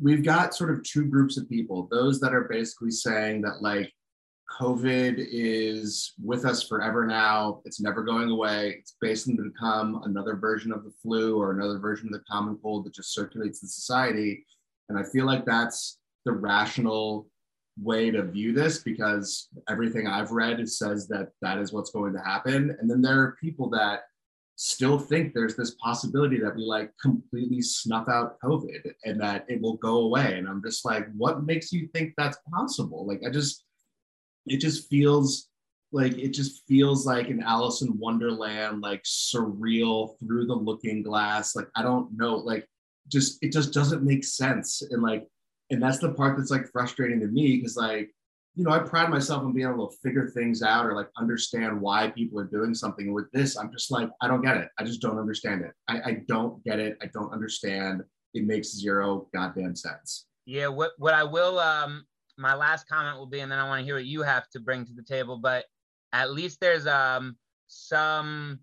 we've 0.00 0.24
got 0.24 0.54
sort 0.54 0.70
of 0.70 0.82
two 0.82 1.06
groups 1.06 1.36
of 1.36 1.48
people 1.48 1.88
those 1.90 2.20
that 2.20 2.34
are 2.34 2.44
basically 2.44 2.90
saying 2.90 3.42
that 3.42 3.62
like 3.62 3.92
COVID 4.60 5.16
is 5.18 6.14
with 6.22 6.44
us 6.44 6.66
forever 6.66 7.06
now. 7.06 7.60
It's 7.64 7.80
never 7.80 8.02
going 8.02 8.30
away. 8.30 8.76
It's 8.78 8.96
basically 9.00 9.42
become 9.42 10.02
another 10.04 10.36
version 10.36 10.72
of 10.72 10.84
the 10.84 10.92
flu 11.02 11.36
or 11.36 11.52
another 11.52 11.78
version 11.78 12.06
of 12.06 12.12
the 12.12 12.24
common 12.30 12.58
cold 12.62 12.86
that 12.86 12.94
just 12.94 13.12
circulates 13.12 13.62
in 13.62 13.68
society. 13.68 14.46
And 14.88 14.98
I 14.98 15.02
feel 15.02 15.26
like 15.26 15.44
that's 15.44 15.98
the 16.28 16.34
rational 16.34 17.26
way 17.80 18.10
to 18.10 18.22
view 18.22 18.52
this 18.52 18.82
because 18.82 19.48
everything 19.70 20.06
I've 20.06 20.30
read 20.30 20.68
says 20.68 21.08
that 21.08 21.28
that 21.40 21.56
is 21.58 21.72
what's 21.72 21.90
going 21.90 22.12
to 22.12 22.20
happen. 22.20 22.76
And 22.78 22.90
then 22.90 23.00
there 23.00 23.20
are 23.20 23.36
people 23.40 23.70
that 23.70 24.00
still 24.56 24.98
think 24.98 25.32
there's 25.32 25.56
this 25.56 25.76
possibility 25.76 26.38
that 26.40 26.54
we 26.54 26.64
like 26.64 26.92
completely 27.00 27.62
snuff 27.62 28.08
out 28.08 28.36
COVID 28.44 28.92
and 29.04 29.18
that 29.22 29.46
it 29.48 29.62
will 29.62 29.76
go 29.76 30.00
away. 30.02 30.34
And 30.36 30.46
I'm 30.46 30.62
just 30.62 30.84
like, 30.84 31.06
what 31.16 31.44
makes 31.44 31.72
you 31.72 31.88
think 31.94 32.12
that's 32.18 32.38
possible? 32.52 33.06
Like, 33.06 33.22
I 33.26 33.30
just, 33.30 33.64
it 34.46 34.58
just 34.58 34.90
feels 34.90 35.48
like 35.90 36.18
it 36.18 36.34
just 36.34 36.66
feels 36.68 37.06
like 37.06 37.30
an 37.30 37.42
Alice 37.42 37.80
in 37.80 37.98
Wonderland, 37.98 38.82
like 38.82 39.02
surreal 39.04 40.18
through 40.18 40.44
the 40.46 40.54
looking 40.54 41.02
glass. 41.02 41.56
Like, 41.56 41.68
I 41.74 41.82
don't 41.82 42.14
know, 42.14 42.34
like, 42.34 42.68
just 43.06 43.38
it 43.40 43.52
just 43.52 43.72
doesn't 43.72 44.02
make 44.02 44.24
sense. 44.24 44.82
And 44.90 45.02
like, 45.02 45.26
and 45.70 45.82
that's 45.82 45.98
the 45.98 46.12
part 46.12 46.36
that's 46.36 46.50
like 46.50 46.70
frustrating 46.72 47.20
to 47.20 47.26
me 47.26 47.56
because 47.56 47.76
like 47.76 48.10
you 48.58 48.64
know, 48.64 48.72
I 48.72 48.80
pride 48.80 49.08
myself 49.08 49.44
on 49.44 49.52
being 49.52 49.68
able 49.68 49.86
to 49.86 49.96
figure 50.02 50.26
things 50.30 50.62
out 50.62 50.84
or 50.84 50.96
like 50.96 51.08
understand 51.16 51.80
why 51.80 52.10
people 52.10 52.40
are 52.40 52.44
doing 52.44 52.74
something. 52.74 53.06
And 53.06 53.14
with 53.14 53.30
this, 53.30 53.56
I'm 53.56 53.70
just 53.70 53.92
like, 53.92 54.10
I 54.20 54.26
don't 54.26 54.42
get 54.42 54.56
it. 54.56 54.68
I 54.80 54.82
just 54.82 55.00
don't 55.00 55.16
understand 55.16 55.62
it. 55.62 55.70
I, 55.86 56.00
I 56.00 56.22
don't 56.26 56.62
get 56.64 56.80
it. 56.80 56.98
I 57.00 57.06
don't 57.14 57.32
understand. 57.32 58.02
It 58.34 58.44
makes 58.44 58.74
zero 58.74 59.28
goddamn 59.32 59.76
sense. 59.76 60.26
Yeah. 60.44 60.66
What 60.66 60.90
what 60.98 61.14
I 61.14 61.22
will 61.22 61.60
um 61.60 62.04
my 62.36 62.54
last 62.56 62.88
comment 62.88 63.16
will 63.16 63.26
be, 63.26 63.40
and 63.40 63.52
then 63.52 63.60
I 63.60 63.68
want 63.68 63.78
to 63.78 63.84
hear 63.84 63.94
what 63.94 64.06
you 64.06 64.22
have 64.22 64.48
to 64.50 64.60
bring 64.60 64.84
to 64.86 64.92
the 64.92 65.04
table. 65.04 65.38
But 65.38 65.64
at 66.12 66.32
least 66.32 66.58
there's 66.60 66.88
um 66.88 67.36
some 67.68 68.58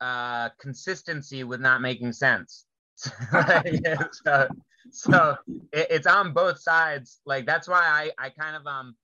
uh 0.00 0.50
consistency 0.60 1.42
with 1.42 1.60
not 1.60 1.80
making 1.80 2.12
sense. 2.12 2.66
so 2.98 4.48
so 4.90 5.36
it, 5.72 5.86
it's 5.90 6.06
on 6.06 6.32
both 6.32 6.58
sides. 6.60 7.20
Like 7.26 7.46
that's 7.46 7.68
why 7.68 7.82
I 7.82 8.26
I 8.26 8.30
kind 8.30 8.56
of 8.56 8.66
um 8.66 8.94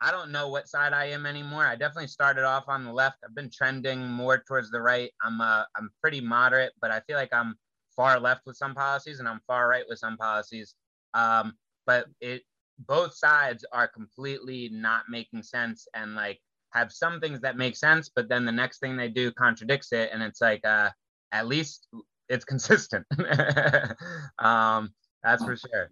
I 0.00 0.10
don't 0.10 0.32
know 0.32 0.48
what 0.48 0.68
side 0.68 0.92
I 0.92 1.06
am 1.06 1.26
anymore. 1.26 1.66
I 1.66 1.76
definitely 1.76 2.06
started 2.06 2.44
off 2.44 2.64
on 2.68 2.84
the 2.84 2.92
left. 2.92 3.18
I've 3.24 3.34
been 3.34 3.50
trending 3.50 4.00
more 4.00 4.42
towards 4.46 4.70
the 4.70 4.80
right. 4.80 5.10
I'm 5.22 5.40
uh, 5.40 5.64
I'm 5.76 5.90
pretty 6.00 6.20
moderate, 6.20 6.72
but 6.80 6.90
I 6.90 7.00
feel 7.00 7.16
like 7.16 7.32
I'm 7.32 7.56
far 7.94 8.18
left 8.18 8.46
with 8.46 8.56
some 8.56 8.74
policies 8.74 9.18
and 9.18 9.28
I'm 9.28 9.40
far 9.46 9.68
right 9.68 9.84
with 9.88 9.98
some 9.98 10.16
policies. 10.16 10.74
Um, 11.12 11.54
but 11.86 12.06
it 12.20 12.42
both 12.86 13.14
sides 13.14 13.64
are 13.72 13.88
completely 13.88 14.70
not 14.72 15.02
making 15.10 15.42
sense 15.42 15.86
and 15.94 16.14
like 16.14 16.40
have 16.72 16.92
some 16.92 17.20
things 17.20 17.40
that 17.40 17.58
make 17.58 17.76
sense, 17.76 18.10
but 18.14 18.28
then 18.28 18.46
the 18.46 18.52
next 18.52 18.78
thing 18.78 18.96
they 18.96 19.08
do 19.08 19.30
contradicts 19.32 19.92
it, 19.92 20.10
and 20.12 20.22
it's 20.22 20.40
like 20.40 20.64
uh, 20.64 20.88
at 21.32 21.46
least 21.46 21.88
it's 22.30 22.44
consistent. 22.44 23.04
um, 24.38 24.90
that's 25.22 25.44
for 25.44 25.56
sure. 25.56 25.90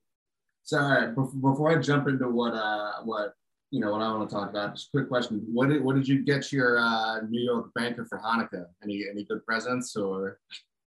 So, 0.62 0.78
all 0.78 0.90
right, 0.90 1.14
before 1.14 1.70
I 1.70 1.80
jump 1.80 2.08
into 2.08 2.28
what 2.28 2.54
uh, 2.54 3.02
what 3.04 3.34
you 3.70 3.80
know 3.80 3.92
what 3.92 4.00
I 4.00 4.10
want 4.12 4.28
to 4.28 4.34
talk 4.34 4.50
about. 4.50 4.74
Just 4.74 4.88
a 4.88 4.90
quick 4.98 5.08
question: 5.08 5.44
What 5.52 5.68
did 5.68 5.82
what 5.82 5.96
did 5.96 6.08
you 6.08 6.24
get 6.24 6.52
your 6.52 6.78
uh, 6.78 7.20
New 7.22 7.40
York 7.40 7.72
banker 7.74 8.04
for 8.06 8.18
Hanukkah? 8.18 8.66
Any 8.82 9.04
any 9.10 9.24
good 9.24 9.44
presents 9.44 9.96
or? 9.96 10.40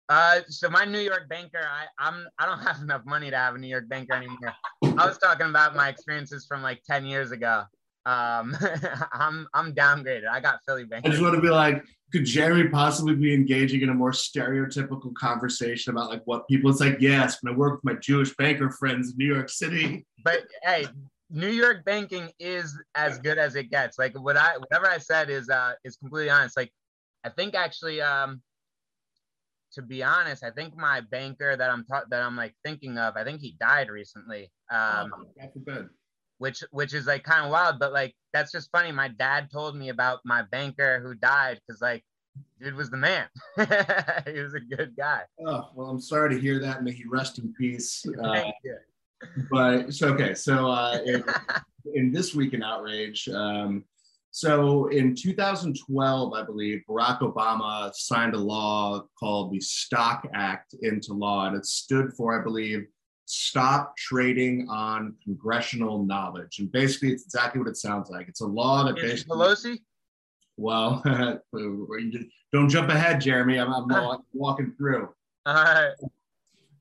Uh, 0.10 0.42
so 0.50 0.70
my 0.70 0.84
New 0.84 1.00
York 1.00 1.30
banker, 1.30 1.62
I 1.64 1.86
I'm 1.98 2.28
I 2.38 2.46
don't 2.46 2.60
have 2.68 2.82
enough 2.82 3.06
money 3.06 3.30
to 3.30 3.38
have 3.38 3.56
a 3.56 3.58
New 3.58 3.68
York 3.68 3.88
banker 3.88 4.14
anymore. 4.14 4.54
I 4.84 5.06
was 5.06 5.18
talking 5.18 5.48
about 5.48 5.76
my 5.76 5.90
experiences 5.90 6.46
from 6.46 6.62
like 6.62 6.82
ten 6.84 7.06
years 7.06 7.32
ago. 7.32 7.64
Um, 8.06 8.58
I'm 9.12 9.48
I'm 9.54 9.74
downgraded. 9.74 10.28
I 10.30 10.40
got 10.40 10.60
Philly 10.66 10.86
banker. 10.86 11.08
I 11.08 11.12
just 11.12 11.22
want 11.22 11.36
to 11.36 11.42
be 11.42 11.50
like, 11.50 11.84
could 12.12 12.26
Jeremy 12.26 12.70
possibly 12.70 13.16
be 13.16 13.34
engaging 13.34 13.82
in 13.82 13.90
a 13.90 13.94
more 13.94 14.12
stereotypical 14.12 15.14
conversation 15.14 15.92
about 15.92 16.10
like 16.10 16.22
what 16.26 16.48
people? 16.48 16.70
It's 16.72 16.80
like, 16.80 16.98
yes, 17.00 17.38
when 17.42 17.54
I 17.54 17.58
work 17.58 17.82
with 17.84 17.94
my 17.94 18.00
Jewish 18.00 18.36
banker 18.36 18.70
friends 18.70 19.12
in 19.12 19.18
New 19.18 19.34
York 19.34 19.50
City. 19.50 20.06
But 20.24 20.42
hey, 20.64 20.88
New 21.30 21.50
York 21.50 21.86
banking 21.86 22.30
is 22.40 22.78
as 22.96 23.18
good 23.20 23.38
as 23.38 23.56
it 23.56 23.70
gets. 23.70 23.98
Like 23.98 24.20
what 24.20 24.36
I 24.36 24.58
whatever 24.58 24.88
I 24.88 24.98
said 24.98 25.30
is 25.30 25.50
uh 25.50 25.74
is 25.84 25.96
completely 25.96 26.30
honest. 26.30 26.58
Like 26.58 26.72
I 27.24 27.30
think 27.30 27.56
actually 27.56 28.02
um 28.02 28.42
to 29.74 29.82
be 29.82 30.04
honest, 30.04 30.44
I 30.44 30.52
think 30.52 30.76
my 30.76 31.00
banker 31.00 31.56
that 31.56 31.70
I'm 31.70 31.86
ta- 31.86 32.04
that 32.10 32.22
I'm 32.22 32.36
like 32.36 32.54
thinking 32.66 32.98
of, 32.98 33.16
I 33.16 33.24
think 33.24 33.40
he 33.40 33.56
died 33.60 33.90
recently. 33.90 34.52
Um 34.70 35.14
oh, 35.16 35.26
which 36.42 36.64
which 36.72 36.96
is 36.96 37.06
like 37.06 37.24
kind 37.24 37.46
of 37.46 37.52
wild, 37.52 37.78
but 37.78 37.94
like 37.94 38.16
that's 38.34 38.52
just 38.52 38.72
funny. 38.72 38.92
My 38.92 39.10
dad 39.10 39.52
told 39.52 39.76
me 39.76 39.90
about 39.90 40.22
my 40.26 40.42
banker 40.42 41.00
who 41.00 41.14
died 41.14 41.60
because 41.68 41.82
like 41.84 42.04
dude 42.60 42.74
was 42.74 42.90
the 42.90 42.98
man. 42.98 43.28
he 43.58 44.40
was 44.40 44.56
a 44.56 44.60
good 44.60 44.96
guy. 44.98 45.22
Oh 45.46 45.70
well, 45.76 45.90
I'm 45.90 46.02
sorry 46.02 46.34
to 46.34 46.42
hear 46.42 46.60
that. 46.60 46.84
May 46.84 46.94
he 46.94 47.04
rest 47.06 47.38
in 47.38 47.54
peace. 47.54 48.04
Uh, 48.24 48.44
but 49.52 49.94
so 49.94 50.08
okay, 50.14 50.34
so 50.34 50.68
uh, 50.68 50.98
in, 51.06 51.24
in, 51.94 52.12
this 52.12 52.34
week 52.34 52.56
in 52.56 52.64
outrage, 52.64 53.30
um, 53.30 53.84
so 54.32 54.88
in 54.88 55.14
2012, 55.14 56.34
I 56.34 56.44
believe 56.44 56.82
Barack 56.90 57.20
Obama 57.20 57.94
signed 57.94 58.34
a 58.34 58.40
law 58.40 59.04
called 59.20 59.54
the 59.54 59.60
Stock 59.60 60.26
Act 60.34 60.74
into 60.82 61.14
law, 61.14 61.46
and 61.46 61.56
it 61.56 61.68
stood 61.68 62.14
for, 62.14 62.40
I 62.40 62.44
believe, 62.44 62.88
stop 63.32 63.96
trading 63.98 64.68
on 64.70 65.16
congressional 65.24 66.06
knowledge. 66.06 66.60
And 66.60 66.72
basically, 66.72 67.12
it's 67.12 67.24
exactly 67.24 67.60
what 67.60 67.68
it 67.68 67.78
sounds 67.78 68.10
like. 68.10 68.28
It's 68.28 68.42
a 68.42 68.48
law 68.48 68.84
that 68.86 68.96
basically 68.96 69.38
Pelosi. 69.38 69.80
Well, 70.58 71.02
don't 72.54 72.70
jump 72.70 72.90
ahead, 72.90 73.22
Jeremy. 73.22 73.58
I'm, 73.58 73.74
I'm 73.74 74.20
walking 74.34 74.74
through. 74.78 75.10
All 75.46 75.54
right 75.56 75.94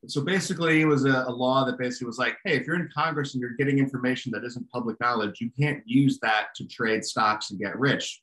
so 0.07 0.23
basically, 0.23 0.81
it 0.81 0.87
was 0.87 1.05
a, 1.05 1.25
a, 1.29 1.31
law 1.31 1.65
that 1.65 1.79
basically 1.79 2.07
was 2.07 2.19
like, 2.19 2.37
hey, 2.45 2.57
if 2.57 2.67
you're 2.67 2.77
in 2.77 2.89
Congress 2.95 3.35
and 3.35 3.41
you're 3.41 3.57
getting 3.59 3.79
information 3.79 4.33
that 4.33 4.45
isn't 4.45 4.71
public 4.71 4.99
knowledge, 5.01 5.41
you 5.41 5.51
can't 5.59 5.83
use 5.87 6.19
that 6.21 6.49
to 6.57 6.67
trade 6.67 7.05
stocks 7.05 7.51
and 7.51 7.61
get 7.61 7.79
rich. 7.79 8.21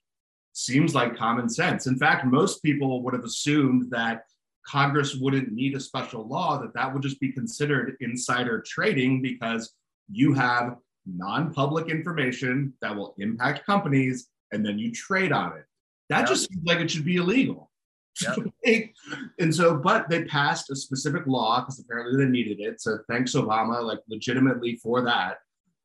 Seems 0.53 0.95
like 0.95 1.15
common 1.15 1.47
sense. 1.47 1.85
In 1.85 1.97
fact, 1.97 2.25
most 2.25 2.63
people 2.63 3.03
would 3.03 3.13
have 3.13 3.23
assumed 3.23 3.91
that 3.91 4.23
Congress 4.67 5.15
wouldn't 5.15 5.51
need 5.51 5.75
a 5.75 5.79
special 5.79 6.27
law, 6.27 6.59
that 6.59 6.73
that 6.73 6.93
would 6.93 7.01
just 7.01 7.19
be 7.19 7.31
considered 7.31 7.95
insider 8.01 8.61
trading 8.65 9.21
because 9.21 9.73
you 10.11 10.33
have 10.33 10.75
non 11.05 11.53
public 11.53 11.89
information 11.89 12.73
that 12.81 12.95
will 12.95 13.15
impact 13.17 13.65
companies 13.65 14.27
and 14.51 14.65
then 14.65 14.77
you 14.77 14.91
trade 14.91 15.31
on 15.31 15.57
it. 15.57 15.65
That 16.09 16.19
yep. 16.19 16.27
just 16.27 16.49
seems 16.49 16.65
like 16.65 16.79
it 16.79 16.91
should 16.91 17.05
be 17.05 17.17
illegal. 17.17 17.71
Yep. 18.21 18.91
and 19.39 19.53
so, 19.53 19.77
but 19.77 20.09
they 20.09 20.23
passed 20.25 20.69
a 20.71 20.75
specific 20.75 21.27
law 21.27 21.61
because 21.61 21.79
apparently 21.79 22.23
they 22.23 22.29
needed 22.29 22.59
it. 22.59 22.81
So 22.81 22.99
thanks, 23.09 23.33
Obama, 23.33 23.83
like 23.83 23.99
legitimately 24.09 24.75
for 24.77 25.01
that. 25.03 25.37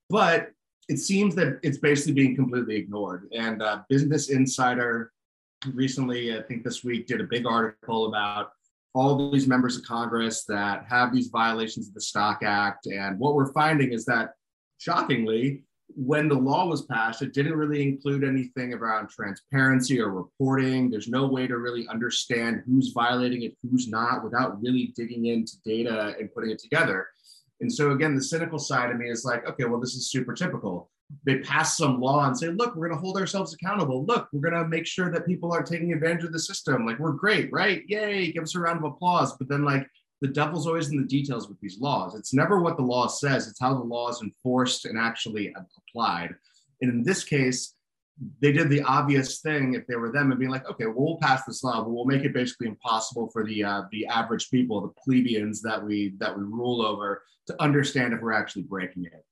But 0.09 0.51
it 0.89 0.99
seems 0.99 1.35
that 1.37 1.59
it's 1.62 1.79
basically 1.79 2.15
being 2.15 2.37
completely 2.37 2.77
ignored. 2.77 3.29
And 3.33 3.62
uh, 3.62 3.83
Business 3.89 4.31
Insider 4.31 5.12
recently, 5.73 6.37
I 6.37 6.43
think 6.43 6.65
this 6.65 6.83
week, 6.83 7.07
did 7.07 7.21
a 7.21 7.25
big 7.25 7.47
article 7.47 8.07
about 8.07 8.51
all 8.95 9.31
these 9.31 9.49
members 9.49 9.77
of 9.77 9.85
Congress 9.85 10.45
that 10.45 10.85
have 10.89 11.13
these 11.13 11.29
violations 11.29 11.89
of 11.89 11.95
the 11.95 12.01
Stock 12.01 12.43
Act. 12.43 12.87
And 12.87 13.19
what 13.19 13.35
we're 13.35 13.53
finding 13.53 13.93
is 13.93 14.05
that, 14.05 14.35
shockingly, 14.79 15.65
when 15.95 16.29
the 16.29 16.35
law 16.35 16.67
was 16.67 16.87
passed, 16.87 17.23
it 17.23 17.35
didn't 17.35 17.57
really 17.57 17.83
include 17.83 18.25
anything 18.25 18.73
around 18.73 19.09
transparency 19.09 20.01
or 20.01 20.11
reporting. 20.11 20.91
There's 20.91 21.09
no 21.09 21.27
way 21.27 21.47
to 21.47 21.59
really 21.59 21.87
understand 21.89 22.63
who's 22.67 22.93
violating 22.93 23.43
it, 23.43 23.57
who's 23.71 23.89
not, 23.89 24.25
without 24.25 24.63
really 24.63 24.93
digging 24.97 25.27
into 25.27 25.55
data 25.65 26.15
and 26.19 26.33
putting 26.33 26.51
it 26.51 26.59
together. 26.59 27.09
And 27.61 27.73
so, 27.73 27.93
again, 27.93 28.15
the 28.15 28.23
cynical 28.23 28.59
side 28.59 28.91
of 28.91 28.99
me 28.99 29.09
is 29.09 29.25
like, 29.25 29.47
okay, 29.49 29.65
well, 29.65 29.81
this 29.81 29.95
is 29.95 30.11
super 30.11 30.35
typical. 30.35 30.91
They 31.25 31.38
pass 31.38 31.76
some 31.76 32.00
law 32.00 32.26
and 32.26 32.37
say, 32.37 32.49
look, 32.49 32.75
we're 32.75 32.88
going 32.88 32.99
to 32.99 33.02
hold 33.02 33.19
ourselves 33.19 33.54
accountable. 33.54 34.04
Look, 34.07 34.28
we're 34.33 34.49
going 34.49 34.62
to 34.62 34.69
make 34.69 34.87
sure 34.87 35.11
that 35.11 35.26
people 35.26 35.52
aren't 35.52 35.66
taking 35.66 35.92
advantage 35.92 36.25
of 36.25 36.33
the 36.33 36.38
system. 36.38 36.87
Like, 36.87 36.99
we're 36.99 37.12
great, 37.12 37.52
right? 37.52 37.83
Yay, 37.87 38.33
give 38.33 38.42
us 38.42 38.54
a 38.54 38.61
round 38.61 38.78
of 38.78 38.85
applause. 38.85 39.37
But 39.37 39.49
then, 39.49 39.64
like, 39.64 39.87
the 40.23 40.28
devil's 40.28 40.66
always 40.66 40.90
in 40.90 40.97
the 40.97 41.07
details 41.07 41.49
with 41.49 41.61
these 41.61 41.81
laws. 41.81 42.14
It's 42.14 42.33
never 42.33 42.61
what 42.61 42.76
the 42.76 42.83
law 42.85 43.09
says, 43.09 43.49
it's 43.49 43.61
how 43.61 43.75
the 43.75 43.83
law 43.83 44.09
is 44.09 44.23
enforced 44.23 44.85
and 44.85 44.99
actually 44.99 45.52
applied. 45.76 46.35
And 46.81 46.90
in 46.90 47.02
this 47.02 47.25
case, 47.25 47.75
they 48.40 48.52
did 48.52 48.69
the 48.69 48.83
obvious 48.83 49.40
thing 49.40 49.75
if 49.75 49.87
they 49.87 49.97
were 49.97 50.12
them 50.12 50.31
and 50.31 50.38
being 50.38 50.50
like, 50.50 50.69
okay, 50.71 50.87
well, 50.87 50.95
we'll 50.97 51.16
pass 51.19 51.45
this 51.45 51.64
law, 51.64 51.83
but 51.83 51.90
we'll 51.90 52.04
make 52.04 52.25
it 52.25 52.33
basically 52.33 52.69
impossible 52.69 53.31
for 53.33 53.45
the 53.45 53.64
uh, 53.64 53.83
the 53.90 54.07
average 54.07 54.50
people, 54.50 54.81
the 54.81 54.95
plebeians 55.02 55.61
that 55.62 55.83
we 55.83 56.14
that 56.19 56.37
we 56.37 56.45
rule 56.45 56.83
over, 56.83 57.23
to 57.47 57.61
understand 57.61 58.12
if 58.12 58.21
we're 58.21 58.33
actually 58.33 58.62
breaking 58.62 59.04
it. 59.04 59.25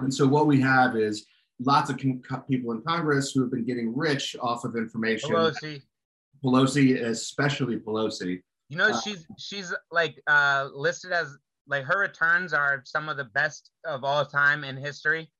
And 0.00 0.12
so 0.12 0.26
what 0.26 0.46
we 0.46 0.60
have 0.60 0.96
is 0.96 1.26
lots 1.60 1.90
of 1.90 1.98
con- 1.98 2.22
people 2.48 2.72
in 2.72 2.82
Congress 2.82 3.32
who 3.32 3.40
have 3.42 3.50
been 3.50 3.64
getting 3.64 3.96
rich 3.96 4.36
off 4.40 4.64
of 4.64 4.76
information. 4.76 5.30
Pelosi. 5.30 5.82
Pelosi, 6.44 7.02
especially 7.02 7.78
Pelosi, 7.78 8.42
You 8.68 8.76
know, 8.76 8.90
uh, 8.90 9.00
she's 9.00 9.26
she's 9.38 9.72
like 9.90 10.20
uh, 10.26 10.68
listed 10.74 11.12
as 11.12 11.36
like 11.66 11.84
her 11.84 11.98
returns 11.98 12.52
are 12.52 12.82
some 12.84 13.08
of 13.08 13.16
the 13.16 13.24
best 13.24 13.70
of 13.84 14.04
all 14.04 14.24
time 14.26 14.64
in 14.64 14.76
history. 14.76 15.30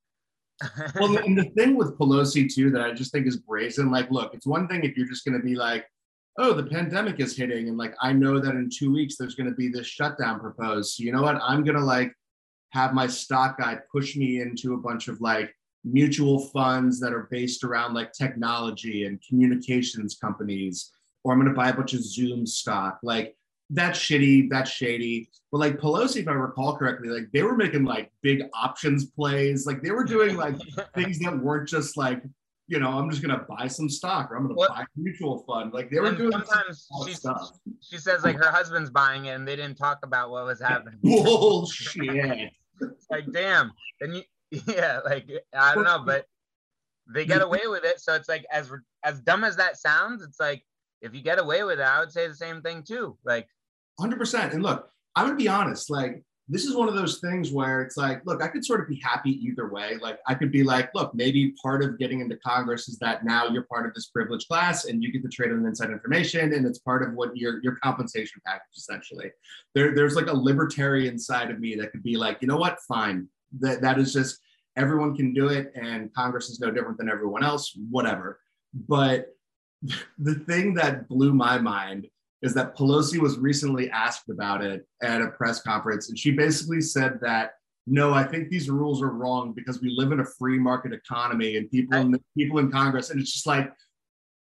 well, 1.00 1.18
and 1.18 1.36
the 1.36 1.50
thing 1.56 1.76
with 1.76 1.98
Pelosi 1.98 2.52
too 2.52 2.70
that 2.70 2.80
I 2.80 2.92
just 2.92 3.12
think 3.12 3.26
is 3.26 3.36
brazen. 3.36 3.90
Like, 3.90 4.10
look, 4.10 4.34
it's 4.34 4.46
one 4.46 4.68
thing 4.68 4.84
if 4.84 4.96
you're 4.96 5.08
just 5.08 5.24
going 5.24 5.38
to 5.38 5.44
be 5.44 5.56
like, 5.56 5.84
"Oh, 6.38 6.54
the 6.54 6.62
pandemic 6.62 7.18
is 7.20 7.36
hitting," 7.36 7.68
and 7.68 7.76
like 7.76 7.94
I 8.00 8.12
know 8.12 8.38
that 8.38 8.54
in 8.54 8.70
two 8.70 8.92
weeks 8.92 9.16
there's 9.18 9.34
going 9.34 9.50
to 9.50 9.56
be 9.56 9.68
this 9.68 9.86
shutdown 9.86 10.40
proposed. 10.40 10.94
So 10.94 11.02
you 11.02 11.12
know 11.12 11.22
what? 11.22 11.40
I'm 11.42 11.64
going 11.64 11.76
to 11.76 11.84
like 11.84 12.14
have 12.74 12.92
my 12.92 13.06
stock 13.06 13.58
guy 13.58 13.78
push 13.90 14.16
me 14.16 14.40
into 14.40 14.74
a 14.74 14.76
bunch 14.76 15.06
of 15.06 15.20
like 15.20 15.54
mutual 15.84 16.40
funds 16.40 16.98
that 16.98 17.12
are 17.12 17.28
based 17.30 17.62
around 17.62 17.94
like 17.94 18.12
technology 18.12 19.04
and 19.04 19.22
communications 19.26 20.16
companies, 20.16 20.90
or 21.22 21.32
I'm 21.32 21.38
going 21.38 21.52
to 21.52 21.56
buy 21.56 21.68
a 21.68 21.74
bunch 21.74 21.94
of 21.94 22.02
Zoom 22.02 22.44
stock. 22.44 22.98
Like 23.04 23.36
that's 23.70 23.98
shitty, 23.98 24.50
that's 24.50 24.70
shady. 24.70 25.30
But 25.52 25.58
like 25.58 25.78
Pelosi, 25.78 26.22
if 26.22 26.28
I 26.28 26.32
recall 26.32 26.76
correctly, 26.76 27.10
like 27.10 27.30
they 27.32 27.44
were 27.44 27.56
making 27.56 27.84
like 27.84 28.10
big 28.22 28.42
options 28.52 29.06
plays. 29.06 29.66
Like 29.66 29.80
they 29.80 29.92
were 29.92 30.04
doing 30.04 30.36
like 30.36 30.56
things 30.96 31.20
that 31.20 31.38
weren't 31.38 31.68
just 31.68 31.96
like, 31.96 32.24
you 32.66 32.80
know, 32.80 32.88
I'm 32.88 33.08
just 33.08 33.22
gonna 33.22 33.46
buy 33.48 33.68
some 33.68 33.88
stock 33.88 34.32
or 34.32 34.36
I'm 34.36 34.48
gonna 34.48 34.68
buy 34.68 34.82
a 34.82 34.86
mutual 34.96 35.44
fund. 35.46 35.72
Like 35.72 35.90
they 35.90 36.00
were 36.00 36.10
doing 36.10 36.32
sometimes 36.32 36.88
she, 37.06 37.14
stuff. 37.14 37.52
She 37.80 37.98
says 37.98 38.24
like 38.24 38.36
her 38.36 38.50
husband's 38.50 38.90
buying 38.90 39.26
it 39.26 39.30
and 39.30 39.46
they 39.46 39.54
didn't 39.54 39.76
talk 39.76 40.00
about 40.02 40.30
what 40.30 40.44
was 40.44 40.60
happening. 40.60 40.98
Bullshit. 41.02 42.52
Like 43.10 43.30
damn. 43.32 43.72
And 44.00 44.16
you 44.16 44.22
yeah, 44.66 45.00
like 45.04 45.30
I 45.54 45.74
don't 45.74 45.84
know, 45.84 46.02
but 46.04 46.26
they 47.12 47.24
get 47.24 47.42
away 47.42 47.62
with 47.66 47.84
it. 47.84 48.00
So 48.00 48.14
it's 48.14 48.28
like 48.28 48.44
as 48.52 48.70
as 49.04 49.20
dumb 49.20 49.44
as 49.44 49.56
that 49.56 49.78
sounds, 49.78 50.22
it's 50.22 50.40
like 50.40 50.64
if 51.00 51.14
you 51.14 51.22
get 51.22 51.38
away 51.38 51.62
with 51.64 51.80
it, 51.80 51.84
I 51.84 52.00
would 52.00 52.12
say 52.12 52.28
the 52.28 52.34
same 52.34 52.62
thing 52.62 52.82
too. 52.82 53.18
Like 53.24 53.48
100%. 54.00 54.52
And 54.52 54.62
look, 54.62 54.88
I'm 55.14 55.28
to 55.28 55.34
be 55.34 55.48
honest, 55.48 55.90
like 55.90 56.22
this 56.46 56.64
is 56.66 56.76
one 56.76 56.88
of 56.88 56.94
those 56.94 57.20
things 57.20 57.52
where 57.52 57.80
it's 57.80 57.96
like, 57.96 58.20
look, 58.26 58.42
I 58.42 58.48
could 58.48 58.64
sort 58.64 58.80
of 58.80 58.88
be 58.88 59.00
happy 59.02 59.30
either 59.46 59.68
way. 59.70 59.96
Like 60.00 60.18
I 60.26 60.34
could 60.34 60.52
be 60.52 60.62
like, 60.62 60.90
look, 60.94 61.14
maybe 61.14 61.54
part 61.62 61.82
of 61.82 61.98
getting 61.98 62.20
into 62.20 62.36
Congress 62.36 62.86
is 62.86 62.98
that 62.98 63.24
now 63.24 63.48
you're 63.48 63.62
part 63.62 63.86
of 63.86 63.94
this 63.94 64.08
privileged 64.08 64.46
class 64.46 64.84
and 64.84 65.02
you 65.02 65.10
get 65.10 65.22
to 65.22 65.28
trade 65.28 65.52
on 65.52 65.64
inside 65.64 65.90
information 65.90 66.52
and 66.52 66.66
it's 66.66 66.78
part 66.80 67.02
of 67.02 67.14
what 67.14 67.34
your 67.34 67.62
your 67.62 67.76
compensation 67.76 68.42
package 68.46 68.76
essentially. 68.76 69.30
There, 69.74 69.94
there's 69.94 70.16
like 70.16 70.26
a 70.26 70.36
libertarian 70.36 71.18
side 71.18 71.50
of 71.50 71.60
me 71.60 71.76
that 71.76 71.92
could 71.92 72.02
be 72.02 72.16
like, 72.16 72.38
you 72.42 72.48
know 72.48 72.58
what, 72.58 72.78
fine. 72.86 73.26
That 73.60 73.80
that 73.80 73.98
is 73.98 74.12
just 74.12 74.38
everyone 74.76 75.16
can 75.16 75.32
do 75.32 75.48
it 75.48 75.72
and 75.74 76.12
Congress 76.12 76.50
is 76.50 76.60
no 76.60 76.70
different 76.70 76.98
than 76.98 77.08
everyone 77.08 77.42
else, 77.42 77.72
whatever. 77.90 78.38
But 78.86 79.28
the 80.18 80.34
thing 80.34 80.74
that 80.74 81.08
blew 81.08 81.32
my 81.32 81.58
mind 81.58 82.08
is 82.44 82.54
that 82.54 82.76
Pelosi 82.76 83.18
was 83.18 83.38
recently 83.38 83.90
asked 83.90 84.28
about 84.28 84.62
it 84.62 84.86
at 85.02 85.20
a 85.20 85.28
press 85.28 85.62
conference, 85.62 86.08
and 86.08 86.18
she 86.18 86.30
basically 86.30 86.80
said 86.80 87.18
that 87.22 87.52
no, 87.86 88.14
I 88.14 88.24
think 88.24 88.48
these 88.48 88.70
rules 88.70 89.02
are 89.02 89.10
wrong 89.10 89.52
because 89.52 89.82
we 89.82 89.94
live 89.94 90.10
in 90.12 90.20
a 90.20 90.24
free 90.24 90.58
market 90.58 90.92
economy 90.92 91.56
and 91.56 91.70
people 91.70 91.98
in 91.98 92.12
the, 92.12 92.20
people 92.36 92.58
in 92.58 92.70
Congress, 92.70 93.10
and 93.10 93.20
it's 93.20 93.32
just 93.32 93.46
like, 93.46 93.70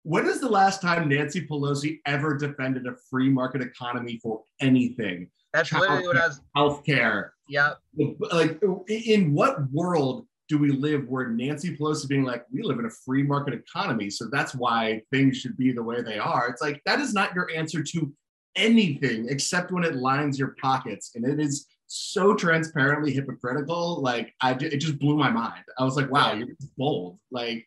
when 0.02 0.26
is 0.26 0.40
the 0.40 0.48
last 0.48 0.80
time 0.80 1.08
Nancy 1.08 1.46
Pelosi 1.46 1.98
ever 2.06 2.36
defended 2.36 2.86
a 2.86 2.94
free 3.10 3.28
market 3.28 3.60
economy 3.60 4.18
for 4.22 4.44
anything? 4.60 5.28
That's 5.52 5.72
literally 5.72 6.06
what 6.06 6.16
I 6.16 6.28
was. 6.28 6.40
Healthcare. 6.56 7.30
Yeah. 7.48 7.72
Like, 8.32 8.62
in 8.88 9.34
what 9.34 9.70
world 9.72 10.26
do 10.48 10.58
we 10.58 10.70
live 10.70 11.06
where 11.08 11.28
Nancy 11.28 11.76
Pelosi 11.76 12.08
being 12.08 12.24
like, 12.24 12.44
we 12.50 12.62
live 12.62 12.78
in 12.78 12.86
a 12.86 12.90
free 12.90 13.22
market 13.22 13.54
economy, 13.54 14.10
so 14.10 14.26
that's 14.30 14.54
why 14.54 15.02
things 15.12 15.36
should 15.36 15.56
be 15.56 15.72
the 15.72 15.82
way 15.82 16.02
they 16.02 16.18
are. 16.18 16.48
It's 16.48 16.62
like 16.62 16.82
that 16.86 17.00
is 17.00 17.12
not 17.12 17.34
your 17.34 17.50
answer 17.54 17.82
to 17.82 18.12
anything 18.56 19.26
except 19.28 19.70
when 19.70 19.84
it 19.84 19.96
lines 19.96 20.38
your 20.38 20.56
pockets, 20.60 21.12
and 21.14 21.26
it 21.26 21.38
is 21.38 21.66
so 21.86 22.34
transparently 22.34 23.12
hypocritical. 23.12 24.00
Like 24.02 24.34
I, 24.42 24.52
it 24.52 24.78
just 24.78 24.98
blew 24.98 25.16
my 25.16 25.30
mind. 25.30 25.64
I 25.78 25.84
was 25.84 25.96
like, 25.96 26.10
wow, 26.10 26.32
you're 26.32 26.48
bold. 26.76 27.18
Like 27.30 27.66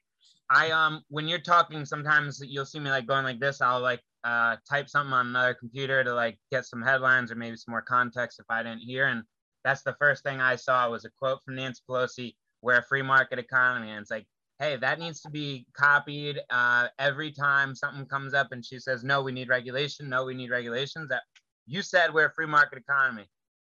I 0.49 0.71
um, 0.71 1.03
when 1.09 1.27
you're 1.27 1.39
talking, 1.39 1.85
sometimes 1.85 2.41
you'll 2.45 2.65
see 2.65 2.79
me 2.79 2.89
like 2.89 3.07
going 3.07 3.23
like 3.23 3.39
this. 3.39 3.61
I'll 3.61 3.79
like 3.79 4.01
uh, 4.23 4.57
type 4.69 4.89
something 4.89 5.13
on 5.13 5.27
another 5.27 5.53
computer 5.53 6.03
to 6.03 6.13
like 6.13 6.37
get 6.51 6.65
some 6.65 6.81
headlines 6.81 7.31
or 7.31 7.35
maybe 7.35 7.57
some 7.57 7.71
more 7.71 7.81
context 7.81 8.39
if 8.39 8.45
I 8.49 8.63
didn't 8.63 8.81
hear. 8.81 9.07
And 9.07 9.23
that's 9.63 9.83
the 9.83 9.95
first 9.99 10.23
thing 10.23 10.41
I 10.41 10.55
saw 10.55 10.89
was 10.89 11.05
a 11.05 11.09
quote 11.09 11.43
from 11.43 11.55
Nancy 11.55 11.81
Pelosi 11.89 12.35
we're 12.61 12.77
a 12.77 12.83
free 12.83 13.01
market 13.01 13.39
economy. 13.39 13.91
And 13.91 14.01
it's 14.01 14.11
like, 14.11 14.25
hey, 14.59 14.77
that 14.77 14.99
needs 14.99 15.21
to 15.21 15.29
be 15.29 15.65
copied 15.73 16.39
uh, 16.49 16.87
every 16.99 17.31
time 17.31 17.75
something 17.75 18.05
comes 18.05 18.33
up 18.33 18.51
and 18.51 18.63
she 18.63 18.79
says, 18.79 19.03
no, 19.03 19.21
we 19.21 19.31
need 19.31 19.49
regulation. 19.49 20.07
No, 20.07 20.25
we 20.25 20.33
need 20.33 20.51
regulations. 20.51 21.09
That 21.09 21.23
you 21.65 21.81
said 21.81 22.13
we're 22.13 22.27
a 22.27 22.33
free 22.33 22.45
market 22.45 22.77
economy. 22.77 23.25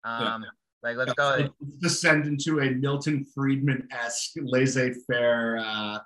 Um, 0.05 0.43
yeah. 0.43 0.51
Like, 0.83 0.97
let's 0.97 1.13
go. 1.13 1.37
Let's 1.61 1.77
descend 1.77 2.27
into 2.27 2.61
a 2.61 2.71
Milton 2.71 3.25
Friedman 3.35 3.87
esque 3.93 4.33
laissez 4.43 4.95
faire, 5.07 5.59
uh, 5.59 5.99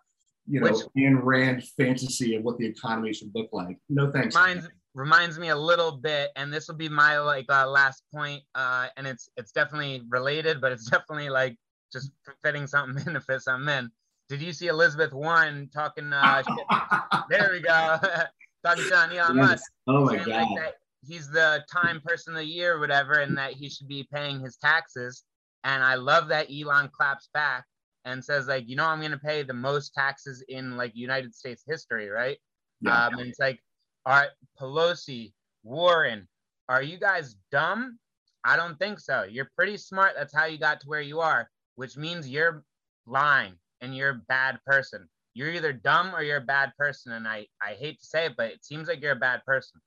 you 0.47 0.61
know, 0.61 0.73
Which, 0.73 0.83
Ayn 0.99 1.21
Rand 1.23 1.63
fantasy 1.79 2.35
of 2.35 2.43
what 2.43 2.59
the 2.59 2.67
economy 2.67 3.13
should 3.13 3.31
look 3.35 3.49
like. 3.53 3.79
No 3.89 4.11
thanks. 4.11 4.35
Reminds, 4.35 4.69
reminds 4.95 5.39
me 5.39 5.49
a 5.49 5.57
little 5.57 5.93
bit, 5.93 6.31
and 6.37 6.53
this 6.53 6.67
will 6.67 6.75
be 6.75 6.89
my 6.89 7.19
like 7.19 7.47
uh, 7.49 7.69
last 7.69 8.03
point, 8.13 8.43
uh, 8.55 8.89
and 8.97 9.07
it's 9.07 9.29
it's 9.37 9.53
definitely 9.53 10.03
related, 10.09 10.61
but 10.61 10.73
it's 10.73 10.85
definitely 10.91 11.31
like 11.31 11.57
just 11.95 12.11
fitting 12.45 12.67
something 12.67 13.03
in 13.07 13.15
to 13.15 13.21
fit 13.21 13.41
something 13.41 13.75
in. 13.75 13.91
Did 14.29 14.43
you 14.43 14.53
see 14.53 14.67
Elizabeth 14.67 15.13
Warren 15.13 15.71
talking? 15.73 16.13
Uh, 16.13 16.43
there 17.31 17.51
we 17.53 17.61
go. 17.61 17.99
talking 18.65 18.85
to 18.85 19.17
Elon 19.19 19.37
Musk. 19.37 19.71
Oh 19.87 20.05
my 20.05 20.17
god. 20.17 20.51
Like 20.57 20.75
he's 21.07 21.31
the 21.31 21.63
time 21.71 22.01
person 22.05 22.33
of 22.33 22.39
the 22.39 22.47
year 22.47 22.77
or 22.77 22.81
whatever, 22.81 23.15
and 23.15 23.37
that 23.37 23.53
he 23.53 23.69
should 23.69 23.89
be 23.89 24.09
paying 24.13 24.41
his 24.41 24.57
taxes. 24.57 25.25
And 25.63 25.83
I 25.83 25.95
love 25.95 26.29
that 26.29 26.49
Elon 26.51 26.91
claps 26.95 27.29
back 27.33 27.65
and 28.07 28.23
says, 28.23 28.49
like, 28.49 28.69
you 28.69 28.77
know, 28.77 28.87
I'm 28.87 29.01
gonna 29.01 29.19
pay 29.19 29.43
the 29.43 29.55
most 29.55 29.93
taxes 29.95 30.43
in 30.49 30.77
like 30.77 30.93
United 30.95 31.35
States 31.35 31.63
history, 31.67 32.09
right? 32.09 32.39
Yeah. 32.81 33.07
Um, 33.07 33.19
and 33.19 33.29
it's 33.29 33.39
like, 33.39 33.61
all 34.07 34.15
right, 34.15 34.31
Pelosi, 34.59 35.33
Warren, 35.63 36.29
are 36.69 36.83
you 36.83 36.99
guys 36.99 37.37
dumb? 37.51 37.99
I 38.43 38.57
don't 38.57 38.79
think 38.79 39.01
so. 39.01 39.25
You're 39.25 39.51
pretty 39.57 39.77
smart. 39.77 40.13
That's 40.17 40.35
how 40.35 40.45
you 40.47 40.59
got 40.59 40.81
to 40.81 40.89
where 40.89 41.01
you 41.01 41.21
are 41.21 41.49
which 41.77 41.97
means 41.97 42.29
you're 42.29 42.65
lying 43.07 43.55
and 43.81 43.97
you're 43.97 44.11
a 44.11 44.23
bad 44.29 44.59
person. 44.67 45.09
You're 45.35 45.53
either 45.53 45.73
dumb 45.73 46.15
or 46.15 46.23
you're 46.23 46.39
a 46.39 46.41
bad 46.41 46.73
person. 46.79 47.13
And 47.13 47.27
I, 47.27 47.47
I 47.61 47.73
hate 47.73 48.01
to 48.01 48.07
say 48.07 48.27
it, 48.27 48.35
but 48.37 48.51
it 48.51 48.65
seems 48.65 48.89
like 48.89 49.01
you're 49.01 49.13
a 49.13 49.17
bad 49.17 49.45
person. 49.45 49.81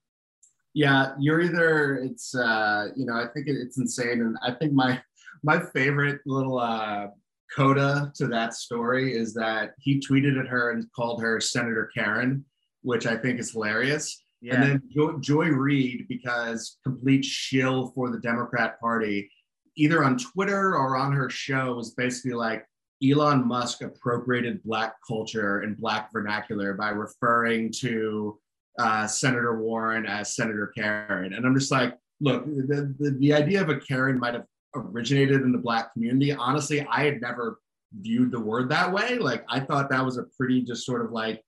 Yeah, 0.74 1.14
you're 1.20 1.42
either 1.42 1.96
it's 1.96 2.36
uh, 2.36 2.90
you 2.96 3.06
know, 3.06 3.14
I 3.14 3.28
think 3.34 3.48
it's 3.48 3.80
insane. 3.80 4.22
And 4.22 4.38
I 4.44 4.52
think 4.52 4.74
my 4.74 5.02
my 5.44 5.60
favorite 5.74 6.20
little 6.26 6.60
uh 6.60 7.08
coda 7.56 8.12
to 8.16 8.28
that 8.28 8.54
story 8.54 9.16
is 9.16 9.34
that 9.34 9.72
he 9.80 10.00
tweeted 10.00 10.40
at 10.40 10.48
her 10.48 10.72
and 10.72 10.86
called 10.94 11.22
her 11.22 11.40
Senator 11.40 11.90
Karen, 11.96 12.46
which 12.82 13.08
I 13.08 13.16
think 13.16 13.40
is 13.40 13.52
hilarious. 13.52 14.22
Yeah. 14.42 14.56
And 14.56 14.64
then 14.64 14.82
jo- 14.94 15.20
Joy 15.20 15.48
Reid, 15.48 16.06
because 16.08 16.78
complete 16.84 17.26
shill 17.26 17.92
for 17.96 18.12
the 18.12 18.20
Democrat 18.20 18.80
Party, 18.80 19.32
either 19.78 20.04
on 20.04 20.18
Twitter 20.18 20.76
or 20.76 20.98
on 20.98 21.14
her 21.14 21.30
show 21.30 21.74
was 21.74 21.92
basically 21.92 22.34
like 22.34 22.66
Elon 23.04 23.48
Musk 23.48 23.84
appropriated 23.84 24.64
Black 24.64 24.96
culture 25.08 25.62
and 25.62 25.78
Black 25.78 26.12
vernacular 26.12 26.74
by 26.74 26.90
referring 26.90 27.72
to 27.80 28.40
uh, 28.80 29.08
Senator 29.08 29.62
Warren 29.62 30.06
as 30.06 30.36
Senator 30.36 30.72
Karen. 30.76 31.34
And 31.34 31.46
I'm 31.46 31.58
just 31.58 31.72
like, 31.72 31.96
look, 32.20 32.46
the, 32.46 32.94
the, 33.00 33.12
the 33.20 33.34
idea 33.34 33.62
of 33.62 33.70
a 33.70 33.80
Karen 33.80 34.20
might 34.20 34.34
have 34.34 34.46
originated 34.76 35.42
in 35.42 35.52
the 35.52 35.58
Black 35.58 35.94
community. 35.94 36.32
Honestly, 36.34 36.86
I 36.90 37.06
had 37.06 37.22
never 37.22 37.60
viewed 38.02 38.32
the 38.32 38.40
word 38.40 38.70
that 38.70 38.92
way. 38.92 39.18
Like, 39.18 39.46
I 39.48 39.60
thought 39.60 39.90
that 39.90 40.04
was 40.04 40.18
a 40.18 40.26
pretty 40.36 40.62
just 40.62 40.86
sort 40.86 41.06
of 41.06 41.12
like, 41.12 41.42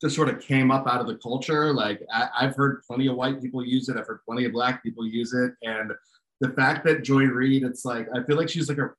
just 0.00 0.16
sort 0.16 0.28
of 0.28 0.40
came 0.40 0.70
up 0.70 0.86
out 0.86 1.00
of 1.00 1.06
the 1.06 1.16
culture. 1.16 1.72
Like, 1.72 2.02
I, 2.12 2.28
I've 2.40 2.56
heard 2.56 2.82
plenty 2.86 3.06
of 3.06 3.16
white 3.16 3.40
people 3.40 3.64
use 3.64 3.88
it, 3.88 3.96
I've 3.96 4.06
heard 4.06 4.20
plenty 4.26 4.46
of 4.46 4.52
Black 4.52 4.82
people 4.82 5.06
use 5.06 5.32
it. 5.34 5.52
And 5.62 5.92
the 6.40 6.50
fact 6.50 6.84
that 6.84 7.02
Joy 7.02 7.24
Reid, 7.24 7.62
it's 7.62 7.84
like 7.84 8.08
I 8.14 8.22
feel 8.24 8.36
like 8.36 8.48
she's 8.48 8.68
like 8.68 8.78
a 8.78 8.90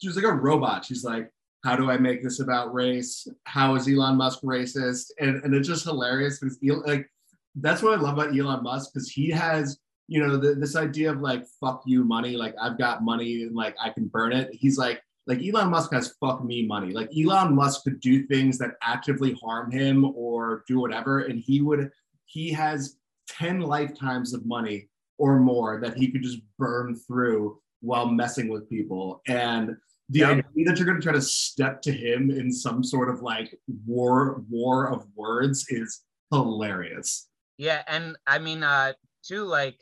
she's 0.00 0.16
like 0.16 0.24
a 0.24 0.32
robot. 0.32 0.84
She's 0.84 1.04
like, 1.04 1.30
how 1.64 1.76
do 1.76 1.90
I 1.90 1.98
make 1.98 2.22
this 2.22 2.40
about 2.40 2.72
race? 2.72 3.26
How 3.44 3.74
is 3.74 3.88
Elon 3.88 4.16
Musk 4.16 4.40
racist? 4.42 5.10
And 5.20 5.42
and 5.44 5.54
it's 5.54 5.68
just 5.68 5.84
hilarious 5.84 6.38
because 6.38 6.58
like 6.62 7.10
that's 7.56 7.82
what 7.82 7.98
I 7.98 8.00
love 8.00 8.18
about 8.18 8.38
Elon 8.38 8.62
Musk 8.62 8.92
because 8.92 9.10
he 9.10 9.30
has 9.30 9.78
you 10.06 10.24
know 10.24 10.36
the, 10.36 10.54
this 10.54 10.76
idea 10.76 11.10
of 11.10 11.20
like 11.20 11.44
fuck 11.60 11.82
you 11.84 12.04
money. 12.04 12.36
Like 12.36 12.54
I've 12.60 12.78
got 12.78 13.02
money 13.02 13.42
and 13.42 13.54
like 13.54 13.76
I 13.80 13.90
can 13.90 14.06
burn 14.06 14.32
it. 14.32 14.50
He's 14.52 14.78
like 14.78 15.02
like 15.26 15.42
Elon 15.42 15.70
Musk 15.70 15.92
has 15.92 16.14
fuck 16.20 16.44
me 16.44 16.64
money. 16.66 16.92
Like 16.92 17.10
Elon 17.16 17.54
Musk 17.54 17.82
could 17.84 18.00
do 18.00 18.26
things 18.26 18.56
that 18.58 18.76
actively 18.82 19.36
harm 19.42 19.70
him 19.70 20.12
or 20.16 20.64
do 20.66 20.80
whatever, 20.80 21.20
and 21.20 21.38
he 21.38 21.60
would 21.60 21.90
he 22.26 22.52
has 22.52 22.96
10 23.28 23.60
lifetimes 23.60 24.32
of 24.32 24.46
money 24.46 24.88
or 25.18 25.38
more 25.38 25.80
that 25.80 25.96
he 25.96 26.10
could 26.10 26.22
just 26.22 26.40
burn 26.58 26.94
through 26.94 27.58
while 27.80 28.06
messing 28.06 28.48
with 28.48 28.68
people. 28.68 29.22
And 29.26 29.76
the 30.08 30.20
yep. 30.20 30.30
idea 30.30 30.64
that 30.64 30.78
you're 30.78 30.86
going 30.86 31.00
to 31.00 31.02
try 31.02 31.12
to 31.12 31.20
step 31.20 31.82
to 31.82 31.92
him 31.92 32.30
in 32.30 32.50
some 32.50 32.82
sort 32.82 33.10
of 33.10 33.20
like 33.20 33.58
war 33.86 34.42
war 34.48 34.90
of 34.90 35.06
words 35.14 35.66
is 35.68 36.02
hilarious. 36.32 37.28
Yeah, 37.58 37.82
and 37.86 38.16
I 38.26 38.38
mean, 38.38 38.62
uh, 38.62 38.94
too, 39.22 39.44
like 39.44 39.78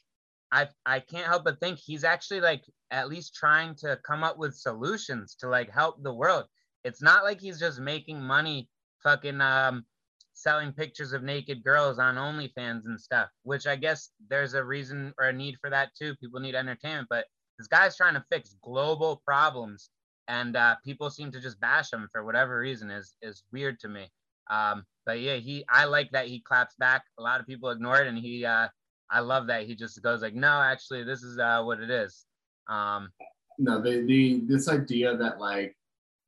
I 0.51 0.69
I 0.85 1.01
can't 1.01 1.27
help 1.27 1.45
but 1.45 1.61
think 1.61 1.79
he's 1.79 2.05
actually 2.05 2.41
like 2.41 2.65
at 2.91 3.09
least 3.09 3.35
trying 3.35 3.75
to 3.77 3.99
come 4.05 4.25
up 4.25 4.39
with 4.39 4.55
solutions 4.55 5.37
to 5.41 5.49
like 5.49 5.71
help 5.71 6.03
the 6.03 6.15
world. 6.15 6.45
It's 6.85 7.03
not 7.03 7.25
like 7.25 7.41
he's 7.41 7.61
just 7.61 7.81
making 7.81 8.21
money 8.21 8.69
fucking 9.03 9.41
um 9.41 9.85
selling 10.37 10.73
pictures 10.73 11.13
of 11.13 11.23
naked 11.23 11.65
girls 11.65 11.99
on 11.99 12.17
OnlyFans 12.17 12.85
and 12.85 13.01
stuff, 13.01 13.29
which 13.43 13.67
I 13.67 13.75
guess 13.75 14.11
there's 14.29 14.55
a 14.55 14.63
reason 14.63 15.13
or 15.19 15.29
a 15.29 15.33
need 15.33 15.57
for 15.61 15.71
that 15.71 15.91
too. 15.99 16.15
People 16.17 16.41
need 16.41 16.55
entertainment, 16.55 17.09
but 17.09 17.25
this 17.59 17.69
guy's 17.69 17.97
trying 17.97 18.15
to 18.15 18.25
fix 18.31 18.55
global 18.63 19.23
problems 19.25 19.91
and 20.29 20.57
uh, 20.57 20.77
people 20.85 21.11
seem 21.11 21.31
to 21.33 21.41
just 21.41 21.61
bash 21.61 21.93
him 21.93 22.09
for 22.13 22.25
whatever 22.25 22.59
reason 22.59 22.91
is 22.91 23.17
is 23.23 23.43
weird 23.53 23.79
to 23.81 23.89
me. 23.89 24.09
Um, 24.51 24.85
but 25.05 25.21
yeah, 25.21 25.37
he 25.37 25.65
I 25.69 25.85
like 25.85 26.11
that 26.13 26.27
he 26.27 26.41
claps 26.41 26.75
back. 26.79 27.05
A 27.19 27.23
lot 27.23 27.41
of 27.41 27.47
people 27.47 27.71
ignore 27.71 28.01
it, 28.01 28.09
and 28.09 28.19
he 28.19 28.45
uh, 28.45 28.69
I 29.11 29.21
love 29.21 29.47
that 29.47 29.67
he 29.67 29.75
just 29.75 30.03
goes 30.03 30.23
like, 30.23 30.35
no, 30.35 30.61
actually, 30.61 31.05
this 31.05 31.23
is 31.23 31.39
uh, 31.39 31.63
what 31.63 31.81
it 31.81 31.91
is. 31.91 32.27
Um, 32.69 33.11
no, 33.59 33.81
the 33.81 34.03
the 34.03 34.41
this 34.47 34.69
idea 34.69 35.17
that 35.17 35.41
like 35.41 35.77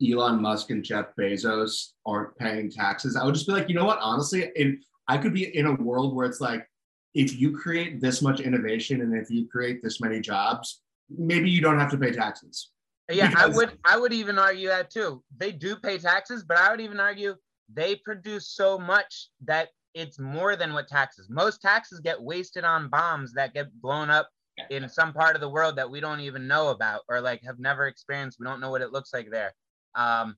Elon 0.02 0.40
Musk 0.40 0.70
and 0.70 0.84
Jeff 0.84 1.06
Bezos 1.18 1.92
aren't 2.06 2.36
paying 2.36 2.70
taxes, 2.70 3.16
I 3.16 3.24
would 3.24 3.34
just 3.34 3.46
be 3.46 3.52
like, 3.52 3.68
you 3.68 3.74
know 3.74 3.84
what? 3.84 3.98
Honestly, 4.00 4.50
in 4.56 4.80
I 5.08 5.18
could 5.18 5.32
be 5.32 5.56
in 5.56 5.66
a 5.66 5.74
world 5.74 6.14
where 6.14 6.26
it's 6.26 6.40
like, 6.40 6.68
if 7.14 7.38
you 7.38 7.56
create 7.56 8.00
this 8.00 8.20
much 8.20 8.40
innovation 8.40 9.00
and 9.00 9.14
if 9.16 9.30
you 9.30 9.48
create 9.48 9.82
this 9.82 10.00
many 10.00 10.20
jobs, 10.20 10.82
maybe 11.08 11.48
you 11.50 11.62
don't 11.62 11.78
have 11.78 11.90
to 11.90 11.96
pay 11.96 12.12
taxes. 12.12 12.70
Yeah, 13.10 13.28
because- 13.30 13.54
I 13.54 13.56
would 13.56 13.78
I 13.84 13.98
would 13.98 14.12
even 14.12 14.38
argue 14.38 14.68
that 14.68 14.90
too. 14.90 15.22
They 15.36 15.50
do 15.52 15.76
pay 15.76 15.98
taxes, 15.98 16.44
but 16.44 16.58
I 16.58 16.70
would 16.70 16.80
even 16.80 17.00
argue 17.00 17.34
they 17.72 17.96
produce 17.96 18.50
so 18.50 18.78
much 18.78 19.28
that 19.44 19.68
it's 19.94 20.18
more 20.18 20.56
than 20.56 20.74
what 20.74 20.86
taxes. 20.88 21.28
Most 21.30 21.60
taxes 21.62 22.00
get 22.00 22.20
wasted 22.22 22.64
on 22.64 22.88
bombs 22.88 23.32
that 23.32 23.54
get 23.54 23.72
blown 23.80 24.10
up 24.10 24.28
in 24.70 24.88
some 24.88 25.12
part 25.12 25.34
of 25.34 25.40
the 25.40 25.48
world 25.48 25.76
that 25.76 25.90
we 25.90 26.00
don't 26.00 26.20
even 26.20 26.46
know 26.46 26.68
about 26.68 27.00
or 27.08 27.20
like 27.20 27.42
have 27.44 27.58
never 27.58 27.86
experienced. 27.86 28.38
We 28.38 28.44
don't 28.46 28.60
know 28.60 28.70
what 28.70 28.82
it 28.82 28.92
looks 28.92 29.12
like 29.12 29.30
there. 29.30 29.54
Um, 29.94 30.36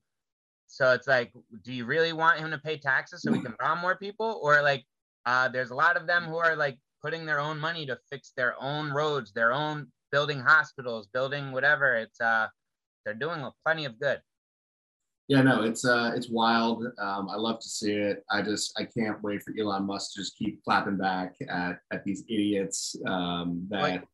so 0.67 0.93
it's 0.93 1.09
like, 1.09 1.33
do 1.65 1.73
you 1.73 1.85
really 1.85 2.13
want 2.13 2.39
him 2.39 2.51
to 2.51 2.59
pay 2.59 2.79
taxes 2.79 3.23
so 3.23 3.33
we 3.33 3.41
can 3.41 3.55
bomb 3.59 3.81
more 3.81 3.97
people? 3.97 4.41
Or 4.43 4.63
like, 4.63 4.85
uh, 5.27 5.49
there's 5.49 5.71
a 5.71 5.75
lot 5.75 5.97
of 5.97 6.07
them 6.07 6.25
who 6.25 6.37
are 6.37 6.57
like 6.57 6.79
putting 7.03 7.27
their 7.27 7.41
own 7.41 7.59
money 7.59 7.87
to 7.87 7.99
fix 8.11 8.33
their 8.37 8.55
own 8.63 8.91
roads, 8.93 9.33
their 9.33 9.53
own 9.53 9.89
building 10.13 10.41
hospitals, 10.41 11.09
building 11.13 11.53
whatever. 11.53 11.97
It's 11.97 12.21
uh, 12.21 12.49
they're 13.05 13.15
doing 13.15 13.45
plenty 13.65 13.85
of 13.85 13.99
good. 13.99 14.21
Yeah, 15.29 15.43
no, 15.43 15.63
it's 15.63 15.85
uh, 15.85 16.13
it's 16.17 16.29
wild. 16.29 16.85
Um, 16.99 17.29
I 17.29 17.37
love 17.37 17.61
to 17.61 17.69
see 17.69 17.93
it. 17.93 18.25
I 18.31 18.43
just 18.43 18.73
I 18.77 18.85
can't 18.85 19.23
wait 19.23 19.43
for 19.43 19.55
Elon 19.59 19.87
Musk 19.87 20.15
to 20.15 20.21
just 20.21 20.37
keep 20.37 20.63
clapping 20.65 20.97
back 20.97 21.35
at 21.49 21.79
at 21.93 22.05
these 22.05 22.25
idiots 22.29 22.97
um, 23.07 23.67
that 23.71 23.83
like, 23.83 24.05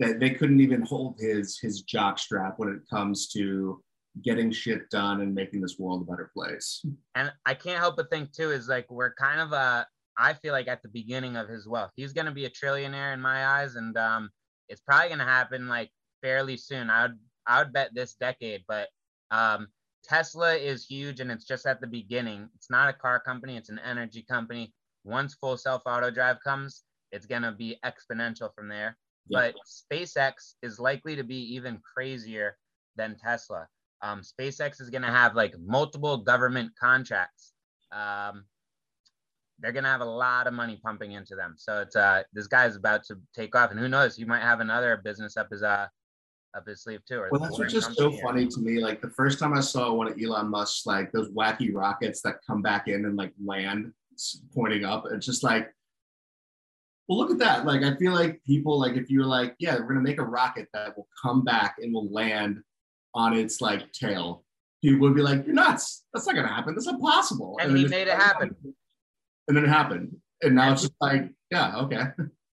that 0.00 0.18
they 0.18 0.30
couldn't 0.30 0.60
even 0.60 0.82
hold 0.82 1.16
his 1.20 1.58
his 1.60 1.82
jock 1.82 2.18
strap 2.18 2.54
when 2.56 2.68
it 2.70 2.80
comes 2.90 3.28
to 3.28 3.80
getting 4.22 4.50
shit 4.50 4.88
done 4.90 5.20
and 5.20 5.34
making 5.34 5.60
this 5.60 5.78
world 5.78 6.02
a 6.02 6.10
better 6.10 6.30
place. 6.34 6.84
And 7.14 7.32
I 7.46 7.54
can't 7.54 7.78
help 7.78 7.96
but 7.96 8.10
think 8.10 8.32
too 8.32 8.50
is 8.50 8.68
like 8.68 8.90
we're 8.90 9.14
kind 9.14 9.40
of 9.40 9.52
uh 9.52 9.84
I 10.16 10.34
feel 10.34 10.52
like 10.52 10.68
at 10.68 10.82
the 10.82 10.88
beginning 10.88 11.36
of 11.36 11.48
his 11.48 11.66
wealth. 11.66 11.90
He's 11.96 12.12
gonna 12.12 12.32
be 12.32 12.44
a 12.44 12.50
trillionaire 12.50 13.12
in 13.14 13.20
my 13.20 13.46
eyes, 13.46 13.74
and 13.74 13.96
um, 13.96 14.30
it's 14.68 14.80
probably 14.80 15.08
gonna 15.08 15.24
happen 15.24 15.66
like 15.66 15.90
fairly 16.22 16.56
soon. 16.56 16.90
I 16.90 17.02
would 17.02 17.18
I 17.46 17.58
would 17.62 17.72
bet 17.72 17.94
this 17.94 18.14
decade, 18.14 18.62
but 18.68 18.88
um, 19.30 19.68
Tesla 20.04 20.54
is 20.54 20.86
huge 20.86 21.20
and 21.20 21.30
it's 21.30 21.44
just 21.44 21.66
at 21.66 21.80
the 21.80 21.86
beginning. 21.86 22.48
It's 22.54 22.70
not 22.70 22.88
a 22.88 22.92
car 22.92 23.20
company, 23.20 23.56
it's 23.56 23.70
an 23.70 23.80
energy 23.84 24.22
company. 24.22 24.72
Once 25.04 25.34
full 25.34 25.56
self 25.56 25.82
auto 25.86 26.10
drive 26.10 26.38
comes, 26.44 26.84
it's 27.10 27.26
going 27.26 27.42
to 27.42 27.52
be 27.52 27.78
exponential 27.84 28.54
from 28.54 28.68
there. 28.68 28.96
Yeah. 29.28 29.52
But 29.52 29.54
SpaceX 29.66 30.54
is 30.62 30.78
likely 30.78 31.16
to 31.16 31.24
be 31.24 31.54
even 31.54 31.80
crazier 31.94 32.56
than 32.96 33.16
Tesla. 33.16 33.66
Um, 34.04 34.20
SpaceX 34.20 34.82
is 34.82 34.90
going 34.90 35.02
to 35.02 35.08
have 35.08 35.34
like 35.34 35.54
multiple 35.58 36.18
government 36.18 36.72
contracts. 36.78 37.54
Um, 37.90 38.44
they're 39.58 39.72
going 39.72 39.84
to 39.84 39.90
have 39.90 40.02
a 40.02 40.04
lot 40.04 40.46
of 40.46 40.52
money 40.52 40.78
pumping 40.84 41.12
into 41.12 41.34
them. 41.34 41.54
So 41.56 41.80
it's 41.80 41.96
uh, 41.96 42.24
this 42.34 42.46
guy's 42.46 42.76
about 42.76 43.04
to 43.04 43.16
take 43.34 43.56
off, 43.56 43.70
and 43.70 43.80
who 43.80 43.88
knows, 43.88 44.14
he 44.16 44.24
might 44.24 44.42
have 44.42 44.60
another 44.60 45.00
business 45.02 45.38
up 45.38 45.48
his 45.50 45.62
uh, 45.62 45.86
up 46.54 46.66
his 46.66 46.82
sleeve 46.82 47.00
too. 47.08 47.24
well, 47.30 47.40
that's 47.40 47.58
what's 47.58 47.72
just 47.72 47.94
so 47.94 48.12
funny 48.22 48.46
to 48.46 48.60
me. 48.60 48.78
Like 48.80 49.00
the 49.00 49.10
first 49.10 49.38
time 49.38 49.54
I 49.54 49.60
saw 49.60 49.92
one 49.92 50.08
of 50.08 50.20
Elon 50.22 50.50
Musk's 50.50 50.84
like 50.84 51.10
those 51.10 51.30
wacky 51.30 51.74
rockets 51.74 52.20
that 52.22 52.44
come 52.46 52.60
back 52.60 52.88
in 52.88 53.06
and 53.06 53.16
like 53.16 53.32
land 53.42 53.92
pointing 54.54 54.84
up, 54.84 55.04
it's 55.10 55.24
just 55.24 55.42
like, 55.42 55.72
well, 57.08 57.18
look 57.18 57.30
at 57.30 57.38
that. 57.38 57.64
Like 57.64 57.82
I 57.82 57.96
feel 57.96 58.12
like 58.12 58.42
people 58.44 58.78
like 58.78 58.96
if 58.96 59.08
you're 59.08 59.24
like, 59.24 59.54
yeah, 59.58 59.76
we're 59.76 59.88
gonna 59.88 60.00
make 60.00 60.20
a 60.20 60.24
rocket 60.24 60.68
that 60.74 60.94
will 60.94 61.08
come 61.22 61.42
back 61.42 61.76
and 61.80 61.94
will 61.94 62.12
land 62.12 62.62
on 63.14 63.34
its 63.34 63.60
like 63.60 63.92
tail, 63.92 64.44
people 64.82 65.00
would 65.00 65.14
be 65.14 65.22
like, 65.22 65.44
you're 65.46 65.54
nuts. 65.54 66.04
That's 66.12 66.26
not 66.26 66.34
gonna 66.34 66.48
happen. 66.48 66.74
That's 66.74 66.86
impossible. 66.86 67.56
And, 67.60 67.70
and 67.70 67.78
he 67.78 67.86
made 67.86 68.08
it 68.08 68.14
happen. 68.14 68.54
And 69.48 69.56
then 69.56 69.64
it 69.64 69.68
happened. 69.68 70.16
And 70.42 70.54
now 70.54 70.64
and 70.64 70.72
it's 70.72 70.82
just 70.82 70.94
like, 71.00 71.30
yeah, 71.50 71.76
okay. 71.76 72.04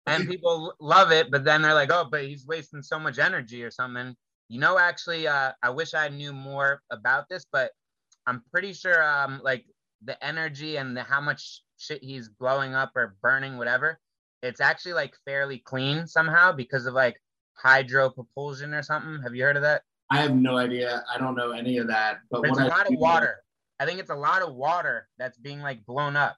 and 0.07 0.27
people 0.27 0.73
love 0.79 1.11
it, 1.11 1.31
but 1.31 1.43
then 1.43 1.61
they're 1.61 1.73
like, 1.73 1.91
oh, 1.91 2.07
but 2.09 2.23
he's 2.23 2.45
wasting 2.45 2.81
so 2.81 2.99
much 2.99 3.19
energy 3.19 3.63
or 3.63 3.71
something. 3.71 4.15
You 4.49 4.59
know, 4.59 4.77
actually, 4.77 5.27
uh, 5.27 5.51
I 5.63 5.69
wish 5.69 5.93
I 5.93 6.09
knew 6.09 6.33
more 6.33 6.81
about 6.91 7.29
this, 7.29 7.45
but 7.51 7.71
I'm 8.27 8.43
pretty 8.51 8.73
sure, 8.73 9.01
um, 9.03 9.41
like 9.43 9.65
the 10.03 10.21
energy 10.23 10.77
and 10.77 10.95
the, 10.95 11.03
how 11.03 11.21
much 11.21 11.63
shit 11.77 12.03
he's 12.03 12.29
blowing 12.29 12.75
up 12.75 12.91
or 12.95 13.15
burning, 13.21 13.57
whatever, 13.57 13.99
it's 14.43 14.61
actually 14.61 14.93
like 14.93 15.13
fairly 15.25 15.59
clean 15.59 16.07
somehow 16.07 16.51
because 16.51 16.85
of 16.85 16.93
like 16.93 17.21
hydro 17.53 18.09
propulsion 18.09 18.73
or 18.73 18.83
something. 18.83 19.21
Have 19.23 19.35
you 19.35 19.43
heard 19.43 19.55
of 19.55 19.63
that? 19.63 19.83
I 20.11 20.17
have 20.17 20.35
no 20.35 20.57
idea. 20.57 21.03
I 21.13 21.17
don't 21.17 21.35
know 21.35 21.51
any 21.51 21.77
of 21.77 21.87
that. 21.87 22.19
But, 22.29 22.45
it's 22.45 22.59
a 22.59 22.65
lot 22.65 22.85
of 22.85 22.99
water. 22.99 23.37
I 23.79 23.85
think 23.85 23.99
it's 23.99 24.09
a 24.09 24.15
lot 24.15 24.41
of 24.41 24.53
water 24.53 25.07
that's 25.17 25.37
being 25.37 25.61
like 25.61 25.85
blown 25.85 26.15
up. 26.15 26.35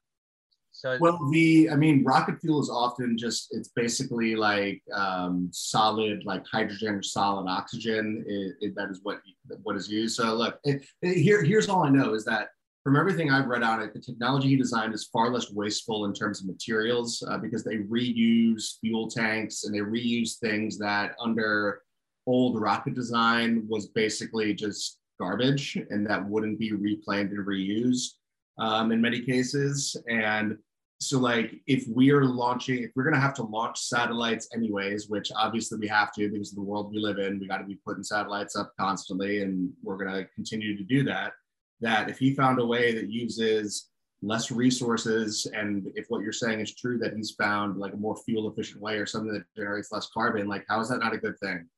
So 0.70 0.96
well, 1.00 1.18
the 1.30 1.70
I 1.70 1.76
mean, 1.76 2.02
rocket 2.04 2.40
fuel 2.40 2.60
is 2.60 2.70
often 2.70 3.16
just 3.18 3.48
it's 3.50 3.68
basically 3.68 4.34
like 4.34 4.82
um, 4.92 5.48
solid, 5.52 6.24
like 6.24 6.44
hydrogen 6.46 6.94
or 6.94 7.02
solid 7.02 7.48
oxygen. 7.48 8.24
It, 8.26 8.54
it, 8.60 8.74
that 8.76 8.90
is 8.90 9.00
what 9.02 9.20
what 9.62 9.76
is 9.76 9.88
used. 9.88 10.16
So 10.16 10.34
look, 10.34 10.58
it, 10.64 10.84
here 11.00 11.42
here's 11.42 11.68
all 11.68 11.84
I 11.84 11.90
know 11.90 12.14
is 12.14 12.24
that 12.24 12.48
from 12.82 12.96
everything 12.96 13.30
I've 13.30 13.46
read 13.46 13.62
on 13.62 13.82
it, 13.82 13.94
the 13.94 14.00
technology 14.00 14.48
he 14.48 14.56
designed 14.56 14.94
is 14.94 15.04
far 15.06 15.30
less 15.30 15.50
wasteful 15.50 16.04
in 16.06 16.12
terms 16.12 16.40
of 16.40 16.46
materials 16.46 17.22
uh, 17.28 17.38
because 17.38 17.64
they 17.64 17.78
reuse 17.78 18.78
fuel 18.80 19.08
tanks 19.08 19.64
and 19.64 19.74
they 19.74 19.78
reuse 19.78 20.38
things 20.38 20.76
that 20.78 21.12
under 21.20 21.82
old 22.26 22.60
rocket 22.60 22.94
design 22.94 23.66
was 23.68 23.88
basically 23.88 24.54
just 24.54 24.98
garbage 25.18 25.76
and 25.90 26.06
that 26.06 26.24
wouldn't 26.26 26.58
be 26.58 26.72
replanted 26.72 27.38
and 27.38 27.46
reused 27.46 28.10
um, 28.58 28.92
in 28.92 29.00
many 29.00 29.20
cases. 29.20 29.96
And 30.08 30.58
so, 31.00 31.18
like, 31.18 31.60
if 31.66 31.84
we 31.88 32.10
are 32.10 32.24
launching, 32.24 32.82
if 32.82 32.92
we're 32.94 33.02
going 33.02 33.14
to 33.14 33.20
have 33.20 33.34
to 33.34 33.42
launch 33.42 33.78
satellites 33.78 34.48
anyways, 34.54 35.08
which 35.08 35.30
obviously 35.36 35.78
we 35.78 35.88
have 35.88 36.12
to 36.14 36.30
because 36.30 36.52
of 36.52 36.56
the 36.56 36.62
world 36.62 36.90
we 36.90 36.98
live 36.98 37.18
in, 37.18 37.38
we 37.38 37.48
got 37.48 37.58
to 37.58 37.64
be 37.64 37.78
putting 37.84 38.04
satellites 38.04 38.56
up 38.56 38.72
constantly, 38.78 39.42
and 39.42 39.70
we're 39.82 39.98
going 39.98 40.14
to 40.14 40.28
continue 40.34 40.76
to 40.76 40.84
do 40.84 41.02
that. 41.04 41.32
That 41.80 42.08
if 42.08 42.18
he 42.18 42.34
found 42.34 42.60
a 42.60 42.66
way 42.66 42.94
that 42.94 43.10
uses 43.10 43.88
less 44.22 44.50
resources, 44.50 45.46
and 45.52 45.88
if 45.94 46.06
what 46.08 46.22
you're 46.22 46.32
saying 46.32 46.60
is 46.60 46.74
true, 46.74 46.96
that 46.98 47.14
he's 47.14 47.32
found 47.32 47.76
like 47.76 47.92
a 47.92 47.98
more 47.98 48.16
fuel 48.24 48.50
efficient 48.50 48.80
way 48.80 48.96
or 48.96 49.04
something 49.04 49.32
that 49.32 49.44
generates 49.54 49.92
less 49.92 50.08
carbon, 50.14 50.46
like, 50.46 50.64
how 50.68 50.80
is 50.80 50.88
that 50.88 51.00
not 51.00 51.12
a 51.12 51.18
good 51.18 51.38
thing? 51.40 51.68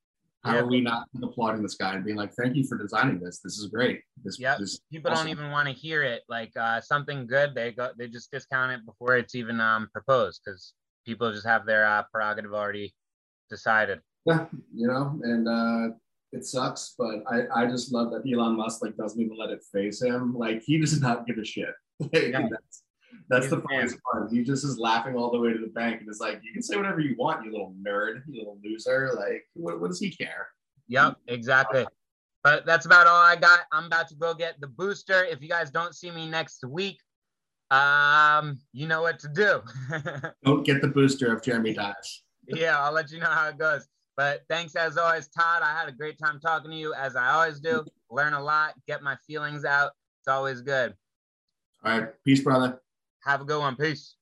How 0.47 0.55
yeah. 0.55 0.61
are 0.61 0.67
we 0.67 0.81
not 0.81 1.09
applauding 1.21 1.61
this 1.61 1.75
guy 1.75 1.95
and 1.95 2.05
being 2.05 2.17
like, 2.17 2.33
"Thank 2.35 2.55
you 2.55 2.65
for 2.65 2.79
designing 2.79 3.19
this. 3.19 3.41
This 3.41 3.59
is 3.59 3.67
great." 3.67 4.03
This, 4.23 4.39
yeah. 4.39 4.57
This 4.59 4.79
People 4.93 5.11
awesome. 5.11 5.27
don't 5.27 5.33
even 5.33 5.51
want 5.51 5.67
to 5.67 5.75
hear 5.75 6.05
it. 6.05 6.23
Like 6.29 6.53
uh, 6.57 6.81
something 6.81 7.27
good, 7.27 7.53
they 7.53 7.73
go, 7.73 7.91
they 7.99 8.07
just 8.07 8.31
discount 8.31 8.71
it 8.71 8.87
before 8.87 9.17
it's 9.17 9.35
even 9.35 9.61
um, 9.61 9.89
proposed 9.93 10.43
because 10.45 10.75
people 11.05 11.33
just 11.33 11.47
have 11.47 11.67
their 11.67 11.85
uh, 11.85 12.05
prerogative 12.13 12.55
already 12.55 12.95
decided. 13.51 14.01
Yeah, 14.25 14.47
you 14.73 14.87
know, 14.87 15.19
and 15.25 15.49
uh, 15.49 15.97
it 16.31 16.45
sucks, 16.45 16.95
but 16.97 17.25
I, 17.29 17.63
I 17.63 17.67
just 17.67 17.93
love 17.93 18.13
that 18.13 18.23
Elon 18.31 18.57
Musk 18.57 18.83
like 18.83 18.97
doesn't 18.97 19.21
even 19.21 19.37
let 19.37 19.51
it 19.51 19.65
faze 19.73 20.01
him. 20.01 20.37
Like 20.39 20.63
he 20.63 20.79
does 20.79 21.01
not 21.01 21.27
give 21.27 21.39
a 21.39 21.45
shit. 21.45 21.75
yeah. 22.13 22.47
that's 22.49 22.83
that's 23.29 23.49
the 23.49 23.61
funniest 23.61 23.99
part. 24.03 24.31
He 24.31 24.43
just 24.43 24.65
is 24.65 24.79
laughing 24.79 25.17
all 25.17 25.31
the 25.31 25.39
way 25.39 25.53
to 25.53 25.59
the 25.59 25.69
bank 25.69 26.01
and 26.01 26.09
it's 26.09 26.21
like, 26.21 26.41
you 26.43 26.53
can 26.53 26.63
say 26.63 26.77
whatever 26.77 27.01
you 27.01 27.17
want, 27.19 27.45
you 27.45 27.51
little 27.51 27.75
nerd, 27.83 28.23
you 28.29 28.39
little 28.39 28.59
loser. 28.63 29.13
Like, 29.17 29.45
what, 29.55 29.81
what 29.81 29.89
does 29.89 29.99
he 29.99 30.11
care? 30.11 30.49
Yep, 30.89 31.17
exactly. 31.27 31.87
But 32.43 32.65
that's 32.65 32.87
about 32.87 33.09
all 33.09 33.23
I 33.23 33.35
got. 33.35 33.61
I'm 33.73 33.87
about 33.87 34.09
to 34.09 34.15
go 34.15 34.33
get 34.33 34.61
the 34.61 34.69
booster. 34.69 35.25
If 35.25 35.43
you 35.43 35.49
guys 35.49 35.71
don't 35.71 35.95
see 35.95 36.11
me 36.13 36.29
next 36.29 36.65
week, 36.65 37.01
um, 37.71 38.61
you 38.73 38.87
know 38.87 39.03
what 39.03 39.19
to 39.21 39.29
do. 39.29 39.61
don't 40.45 40.65
get 40.65 40.81
the 40.81 40.89
booster 40.89 41.35
if 41.35 41.43
Jeremy 41.43 41.75
dies. 41.75 42.23
yeah, 42.47 42.79
I'll 42.79 42.93
let 42.93 43.11
you 43.11 43.19
know 43.19 43.27
how 43.27 43.49
it 43.49 43.59
goes. 43.59 43.89
But 44.17 44.43
thanks 44.49 44.77
as 44.77 44.97
always, 44.97 45.29
Todd. 45.29 45.63
I 45.63 45.77
had 45.77 45.89
a 45.89 45.93
great 45.93 46.19
time 46.19 46.39
talking 46.41 46.71
to 46.71 46.77
you, 46.77 46.95
as 46.95 47.17
I 47.17 47.31
always 47.31 47.59
do. 47.59 47.85
Learn 48.11 48.33
a 48.33 48.43
lot, 48.43 48.75
get 48.87 49.03
my 49.03 49.17
feelings 49.27 49.65
out. 49.65 49.91
It's 50.21 50.29
always 50.29 50.63
good. 50.63 50.95
All 51.85 51.99
right. 51.99 52.09
Peace, 52.25 52.41
brother. 52.41 52.81
Have 53.27 53.43
a 53.43 53.45
good 53.45 53.59
one. 53.61 53.77
Peace. 53.77 54.17